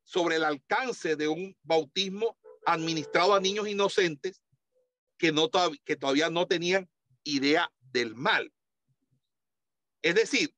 sobre 0.03 0.37
el 0.37 0.43
alcance 0.43 1.15
de 1.15 1.27
un 1.27 1.55
bautismo 1.61 2.37
administrado 2.65 3.33
a 3.33 3.39
niños 3.39 3.67
inocentes 3.67 4.41
que, 5.17 5.31
no, 5.31 5.49
que 5.83 5.95
todavía 5.95 6.29
no 6.29 6.47
tenían 6.47 6.89
idea 7.23 7.71
del 7.79 8.15
mal. 8.15 8.51
Es 10.01 10.15
decir, 10.15 10.55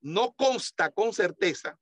no 0.00 0.34
consta 0.34 0.90
con 0.92 1.12
certeza 1.12 1.78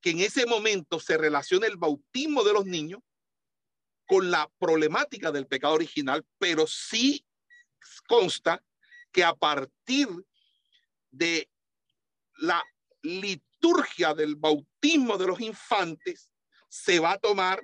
que 0.00 0.10
en 0.10 0.20
ese 0.20 0.46
momento 0.46 0.98
se 0.98 1.16
relacione 1.16 1.68
el 1.68 1.76
bautismo 1.76 2.42
de 2.42 2.52
los 2.52 2.66
niños 2.66 3.00
con 4.06 4.30
la 4.30 4.50
problemática 4.58 5.30
del 5.30 5.46
pecado 5.46 5.74
original, 5.74 6.26
pero 6.38 6.66
sí 6.66 7.24
consta 8.06 8.62
que 9.12 9.24
a 9.24 9.34
partir 9.34 10.08
de 11.10 11.48
la 12.38 12.62
liturgia 13.02 14.14
del 14.14 14.36
bautismo 14.36 15.18
de 15.18 15.26
los 15.26 15.40
infantes 15.40 16.30
se 16.68 16.98
va 16.98 17.12
a 17.12 17.18
tomar 17.18 17.60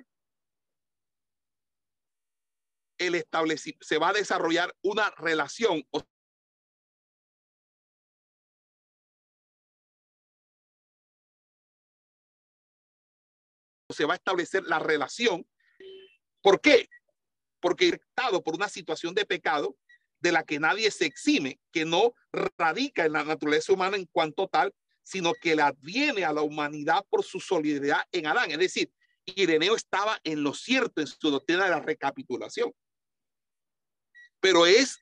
el 2.97 3.15
establecimiento, 3.15 3.85
se 3.85 3.97
va 3.97 4.09
a 4.09 4.13
desarrollar 4.13 4.75
una 4.81 5.09
relación 5.17 5.83
se 13.89 14.05
va 14.05 14.13
a 14.13 14.17
establecer 14.17 14.63
la 14.63 14.79
relación. 14.79 15.45
¿Por 16.41 16.61
qué? 16.61 16.87
Porque 17.59 17.89
estado 17.89 18.41
por 18.43 18.55
una 18.55 18.69
situación 18.69 19.13
de 19.13 19.25
pecado 19.25 19.75
de 20.19 20.31
la 20.31 20.43
que 20.43 20.59
nadie 20.59 20.91
se 20.91 21.05
exime, 21.05 21.59
que 21.71 21.85
no 21.85 22.13
radica 22.57 23.05
en 23.05 23.13
la 23.13 23.23
naturaleza 23.23 23.73
humana 23.73 23.97
en 23.97 24.05
cuanto 24.05 24.47
tal, 24.47 24.73
sino 25.03 25.33
que 25.33 25.55
la 25.55 25.67
adviene 25.67 26.23
a 26.25 26.33
la 26.33 26.41
humanidad 26.41 27.05
por 27.09 27.23
su 27.23 27.39
solidaridad 27.39 28.03
en 28.11 28.27
Adán. 28.27 28.51
Es 28.51 28.59
decir, 28.59 28.91
Ireneo 29.25 29.75
estaba 29.75 30.19
en 30.23 30.43
lo 30.43 30.53
cierto 30.53 31.01
en 31.01 31.07
su 31.07 31.31
doctrina 31.31 31.65
de 31.65 31.71
la 31.71 31.79
recapitulación. 31.79 32.73
Pero 34.39 34.65
es, 34.65 34.99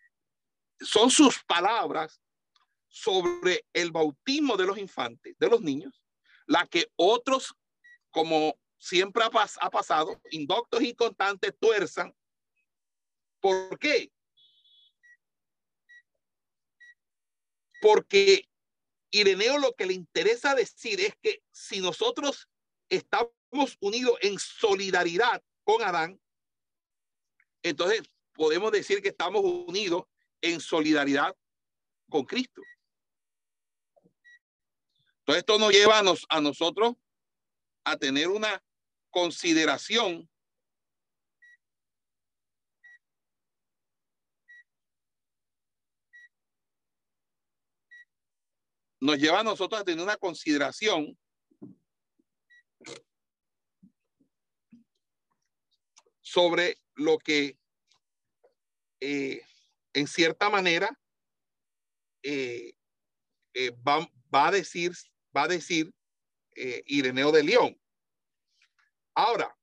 son 0.79 1.11
sus 1.11 1.43
palabras 1.43 2.21
sobre 2.87 3.65
el 3.73 3.91
bautismo 3.91 4.57
de 4.57 4.65
los 4.65 4.77
infantes, 4.77 5.35
de 5.37 5.49
los 5.49 5.61
niños, 5.61 6.01
la 6.45 6.65
que 6.65 6.87
otros, 6.95 7.53
como 8.09 8.57
siempre 8.77 9.23
ha, 9.23 9.29
ha 9.61 9.69
pasado, 9.69 10.19
indoctos 10.31 10.81
y 10.81 10.93
constantes, 10.93 11.53
tuerzan. 11.59 12.15
¿Por 13.39 13.77
qué? 13.77 14.11
Porque 17.81 18.49
Ireneo 19.11 19.57
lo 19.57 19.73
que 19.73 19.85
le 19.85 19.93
interesa 19.93 20.55
decir 20.55 20.99
es 20.99 21.15
que 21.21 21.43
si 21.51 21.79
nosotros 21.79 22.49
estamos 22.89 23.31
unidos 23.79 24.17
en 24.21 24.39
solidaridad 24.39 25.43
con 25.63 25.81
Adán, 25.81 26.19
entonces 27.63 28.03
podemos 28.33 28.71
decir 28.71 29.01
que 29.01 29.09
estamos 29.09 29.41
unidos 29.43 30.05
en 30.41 30.59
solidaridad 30.59 31.35
con 32.09 32.23
Cristo. 32.25 32.61
Entonces 35.19 35.39
esto 35.39 35.59
nos 35.59 35.71
lleva 35.71 35.99
a, 35.99 36.03
a 36.29 36.41
nosotros 36.41 36.95
a 37.83 37.97
tener 37.97 38.29
una 38.29 38.63
consideración 39.09 40.29
nos 48.99 49.17
lleva 49.17 49.39
a 49.41 49.43
nosotros 49.43 49.79
a 49.79 49.83
tener 49.83 50.03
una 50.03 50.17
consideración 50.17 51.17
sobre 56.21 56.77
lo 56.95 57.17
que 57.17 57.57
eh, 58.99 59.41
en 59.93 60.07
cierta 60.07 60.49
manera 60.49 60.99
eh, 62.23 62.73
eh, 63.53 63.71
va, 63.87 64.07
a 64.31 64.51
decir, 64.51 64.91
va 65.35 65.43
a 65.43 65.47
decir 65.47 65.93
Ireneo 66.85 67.31
de 67.31 67.43
León. 67.43 67.79
Ahora, 69.13 69.55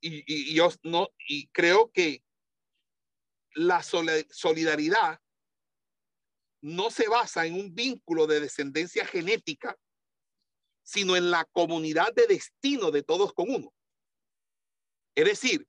y, 0.00 0.54
yo 0.54 0.70
no, 0.84 1.08
y 1.28 1.48
creo 1.48 1.90
que 1.90 2.22
la 3.54 3.82
solidaridad 3.82 5.20
no 6.62 6.90
se 6.90 7.08
basa 7.08 7.46
en 7.46 7.54
un 7.54 7.74
vínculo 7.74 8.26
de 8.26 8.40
descendencia 8.40 9.06
genética, 9.06 9.76
sino 10.82 11.16
en 11.16 11.30
la 11.30 11.44
comunidad 11.46 12.12
de 12.14 12.26
destino 12.26 12.90
de 12.90 13.02
todos 13.02 13.32
con 13.32 13.50
uno. 13.50 13.72
Es 15.14 15.24
decir, 15.24 15.66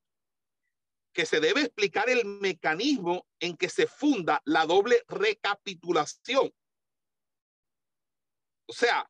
que 1.13 1.25
se 1.25 1.39
debe 1.39 1.61
explicar 1.61 2.09
el 2.09 2.25
mecanismo 2.25 3.27
en 3.39 3.57
que 3.57 3.69
se 3.69 3.87
funda 3.87 4.41
la 4.45 4.65
doble 4.65 5.03
recapitulación. 5.07 6.53
O 8.67 8.73
sea, 8.73 9.09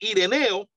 Ireneo 0.00 0.68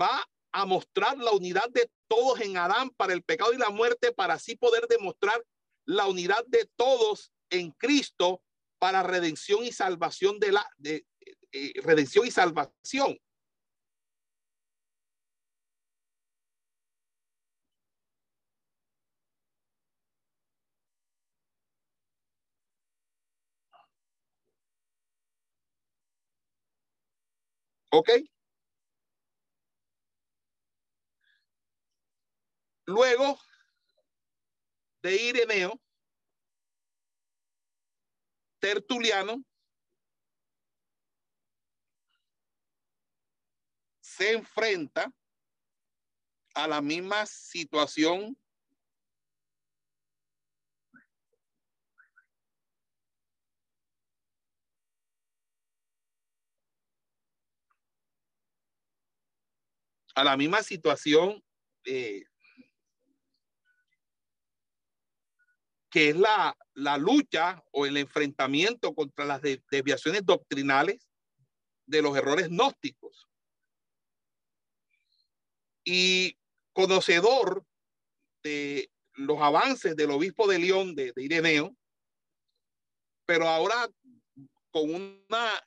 va 0.00 0.24
a 0.52 0.66
mostrar 0.66 1.18
la 1.18 1.32
unidad 1.32 1.68
de 1.70 1.90
todos 2.08 2.40
en 2.40 2.56
Adán 2.56 2.90
para 2.90 3.12
el 3.14 3.22
pecado 3.22 3.52
y 3.52 3.58
la 3.58 3.70
muerte, 3.70 4.12
para 4.12 4.34
así 4.34 4.56
poder 4.56 4.86
demostrar 4.88 5.42
la 5.86 6.06
unidad 6.06 6.44
de 6.46 6.68
todos 6.76 7.32
en 7.50 7.70
Cristo 7.72 8.42
para 8.78 9.02
redención 9.02 9.64
y 9.64 9.72
salvación 9.72 10.38
de 10.38 10.52
la 10.52 10.66
de, 10.78 11.06
eh, 11.52 11.72
redención 11.82 12.26
y 12.26 12.30
salvación. 12.30 13.18
¿Ok? 27.90 28.08
Luego 32.86 33.38
de 35.02 35.16
Ireneo, 35.16 35.80
Tertuliano 38.58 39.42
se 44.00 44.32
enfrenta 44.32 45.12
a 46.54 46.68
la 46.68 46.80
misma 46.80 47.26
situación 47.26 48.36
a 60.14 60.24
la 60.24 60.36
misma 60.36 60.62
situación 60.62 61.42
eh, 61.84 62.22
que 65.92 66.08
es 66.08 66.16
la, 66.16 66.56
la 66.72 66.96
lucha 66.96 67.62
o 67.70 67.84
el 67.84 67.98
enfrentamiento 67.98 68.94
contra 68.94 69.26
las 69.26 69.42
desviaciones 69.42 70.24
doctrinales 70.24 71.06
de 71.84 72.00
los 72.00 72.16
errores 72.16 72.48
gnósticos. 72.48 73.28
Y 75.84 76.38
conocedor 76.72 77.66
de 78.42 78.90
los 79.12 79.38
avances 79.42 79.94
del 79.94 80.12
obispo 80.12 80.48
de 80.48 80.60
León, 80.60 80.94
de, 80.94 81.12
Ireneo, 81.14 81.76
pero 83.26 83.46
ahora 83.46 83.86
con 84.70 84.94
una 84.94 85.62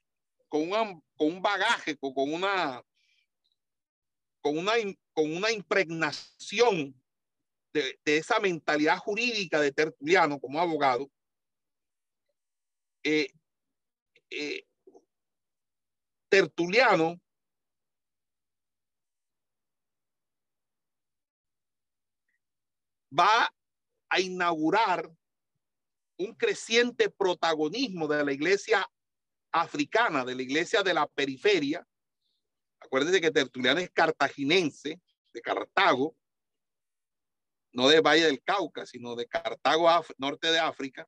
con, 0.50 0.70
una, 0.70 1.00
con 1.16 1.28
un 1.34 1.42
bagaje, 1.44 1.98
con 1.98 2.14
una 2.16 2.82
con 4.42 4.58
una 4.58 4.74
con 5.14 5.36
una 5.36 5.52
impregnación 5.52 7.00
de, 7.82 8.18
esa 8.18 8.40
mentalidad 8.40 8.98
jurídica 8.98 9.60
de 9.60 9.72
Tertuliano 9.72 10.40
como 10.40 10.60
abogado, 10.60 11.12
eh, 13.04 13.28
eh, 14.30 14.66
Tertuliano 16.30 17.20
va 23.18 23.54
a 24.10 24.20
inaugurar 24.20 25.10
un 26.18 26.34
creciente 26.34 27.10
protagonismo 27.10 28.08
de 28.08 28.24
la 28.24 28.32
iglesia 28.32 28.90
africana, 29.52 30.24
de 30.24 30.36
la 30.36 30.42
iglesia 30.42 30.82
de 30.82 30.94
la 30.94 31.08
periferia. 31.08 31.86
Acuérdense 32.80 33.22
que 33.22 33.32
Tertuliano 33.32 33.82
es 33.82 33.90
cartaginense, 33.92 35.02
de 35.34 35.42
Cartago, 35.42 36.16
no 37.76 37.90
de 37.90 38.00
Valle 38.00 38.26
del 38.26 38.42
Cauca, 38.42 38.86
sino 38.86 39.16
de 39.16 39.28
Cartago, 39.28 39.90
norte 40.18 40.50
de 40.50 40.60
África. 40.60 41.08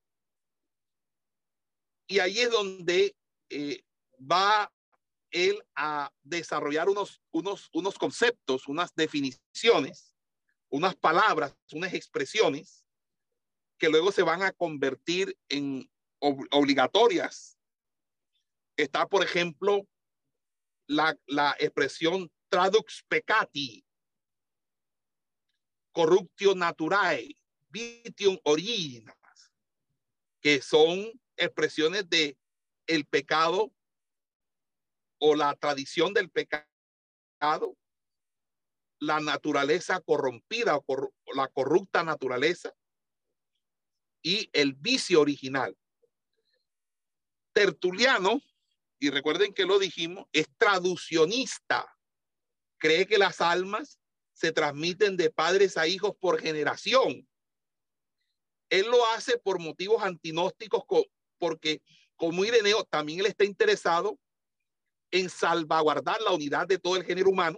Y 2.08 2.20
ahí 2.20 2.40
es 2.40 2.52
donde 2.52 3.16
eh, 3.50 3.84
va 4.20 4.72
él 5.32 5.64
a 5.76 6.12
desarrollar 6.24 6.90
unos, 6.90 7.22
unos, 7.32 7.70
unos 7.74 7.98
conceptos, 7.98 8.68
unas 8.68 8.94
definiciones, 8.96 10.14
unas 10.70 10.96
palabras, 10.96 11.56
unas 11.72 11.94
expresiones 11.94 12.86
que 13.78 13.88
luego 13.88 14.12
se 14.12 14.24
van 14.24 14.42
a 14.42 14.52
convertir 14.52 15.38
en 15.48 15.90
obligatorias. 16.20 17.58
Está, 18.76 19.08
por 19.08 19.24
ejemplo, 19.24 19.88
la, 20.86 21.18
la 21.28 21.56
expresión 21.60 22.30
tradux 22.50 23.06
peccati, 23.08 23.87
corruptio 25.98 26.54
naturae, 26.54 27.36
vitium 27.70 28.38
originas, 28.44 29.18
que 30.40 30.62
son 30.62 31.12
expresiones 31.36 32.08
de 32.08 32.38
el 32.86 33.08
pecado 33.08 33.74
o 35.18 35.34
la 35.34 35.56
tradición 35.56 36.14
del 36.14 36.30
pecado, 36.30 37.76
la 39.00 39.20
naturaleza 39.22 40.00
corrompida 40.02 40.78
o 40.86 41.10
la 41.34 41.48
corrupta 41.48 42.04
naturaleza 42.04 42.72
y 44.22 44.52
el 44.54 44.74
vicio 44.74 45.20
original. 45.20 45.76
Tertuliano, 47.54 48.40
y 49.00 49.10
recuerden 49.10 49.52
que 49.52 49.66
lo 49.66 49.80
dijimos, 49.80 50.28
es 50.32 50.48
traducionista. 50.60 51.92
Cree 52.78 53.08
que 53.08 53.18
las 53.18 53.42
almas 53.42 54.00
se 54.38 54.52
transmiten 54.52 55.18
de 55.18 55.32
padres 55.32 55.78
a 55.78 55.88
hijos 55.88 56.16
por 56.20 56.40
generación. 56.40 57.28
Él 58.70 58.86
lo 58.86 59.04
hace 59.08 59.40
por 59.40 59.60
motivos 59.60 60.04
antinósticos, 60.04 60.84
porque 61.40 61.82
como 62.16 62.46
Ireneo 62.46 62.84
también 62.84 63.20
él 63.20 63.26
está 63.26 63.46
interesado 63.46 64.20
en 65.10 65.32
salvaguardar 65.32 66.22
la 66.22 66.34
unidad 66.34 66.68
de 66.68 66.78
todo 66.78 66.98
el 66.98 67.04
género 67.04 67.32
humano 67.32 67.58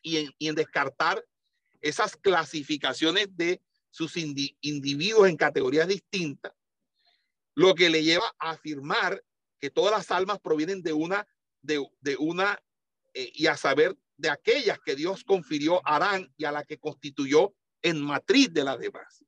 y 0.00 0.16
en, 0.16 0.32
y 0.38 0.48
en 0.48 0.54
descartar 0.54 1.22
esas 1.82 2.16
clasificaciones 2.16 3.28
de 3.36 3.60
sus 3.90 4.16
individuos 4.16 5.28
en 5.28 5.36
categorías 5.36 5.88
distintas, 5.88 6.54
lo 7.54 7.74
que 7.74 7.90
le 7.90 8.02
lleva 8.02 8.34
a 8.38 8.52
afirmar 8.52 9.22
que 9.60 9.68
todas 9.68 9.92
las 9.92 10.10
almas 10.10 10.40
provienen 10.40 10.80
de 10.80 10.94
una, 10.94 11.28
de, 11.60 11.86
de 12.00 12.16
una, 12.16 12.58
eh, 13.12 13.30
y 13.34 13.46
a 13.46 13.58
saber 13.58 13.94
de 14.18 14.28
aquellas 14.28 14.78
que 14.80 14.96
Dios 14.96 15.24
confirió 15.24 15.80
a 15.86 15.96
Adán 15.96 16.30
y 16.36 16.44
a 16.44 16.52
la 16.52 16.64
que 16.64 16.78
constituyó 16.78 17.54
en 17.80 18.02
matriz 18.02 18.52
de 18.52 18.64
las 18.64 18.78
demás. 18.78 19.24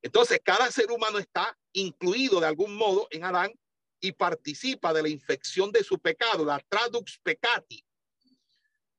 Entonces, 0.00 0.40
cada 0.42 0.70
ser 0.70 0.90
humano 0.90 1.18
está 1.18 1.58
incluido 1.72 2.40
de 2.40 2.46
algún 2.46 2.76
modo 2.76 3.08
en 3.10 3.24
Adán 3.24 3.52
y 4.00 4.12
participa 4.12 4.92
de 4.92 5.02
la 5.02 5.08
infección 5.08 5.72
de 5.72 5.82
su 5.82 5.98
pecado, 5.98 6.44
la 6.44 6.60
tradux 6.68 7.18
peccati, 7.22 7.84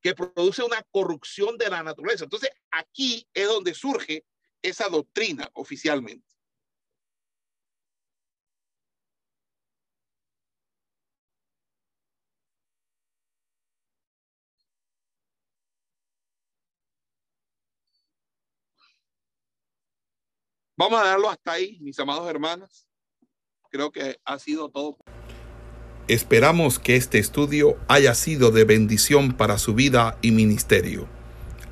que 0.02 0.14
produce 0.14 0.62
una 0.64 0.84
corrupción 0.92 1.58
de 1.58 1.70
la 1.70 1.82
naturaleza. 1.82 2.26
Entonces, 2.26 2.50
aquí 2.70 3.26
es 3.34 3.48
donde 3.48 3.74
surge 3.74 4.26
esa 4.62 4.90
doctrina 4.90 5.50
oficialmente. 5.54 6.27
Vamos 20.80 21.02
a 21.02 21.06
darlo 21.06 21.28
hasta 21.28 21.54
ahí, 21.54 21.80
mis 21.82 22.00
amados 22.00 22.30
hermanos. 22.30 22.88
Creo 23.72 23.92
que 23.92 24.20
ha 24.24 24.38
sido 24.38 24.70
todo. 24.70 24.98
Esperamos 26.08 26.78
que 26.78 26.96
este 26.96 27.18
estudio 27.18 27.78
haya 27.88 28.14
sido 28.14 28.52
de 28.52 28.64
bendición 28.64 29.34
para 29.34 29.58
su 29.58 29.74
vida 29.74 30.20
y 30.22 30.30
ministerio. 30.30 31.08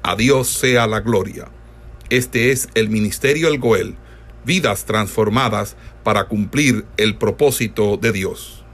A 0.01 0.15
Dios 0.15 0.47
sea 0.47 0.87
la 0.87 1.01
gloria. 1.01 1.51
Este 2.09 2.51
es 2.51 2.67
el 2.73 2.89
Ministerio 2.89 3.47
El 3.47 3.59
Goel, 3.59 3.95
vidas 4.43 4.85
transformadas 4.85 5.77
para 6.03 6.27
cumplir 6.27 6.85
el 6.97 7.15
propósito 7.15 7.97
de 7.97 8.11
Dios. 8.11 8.64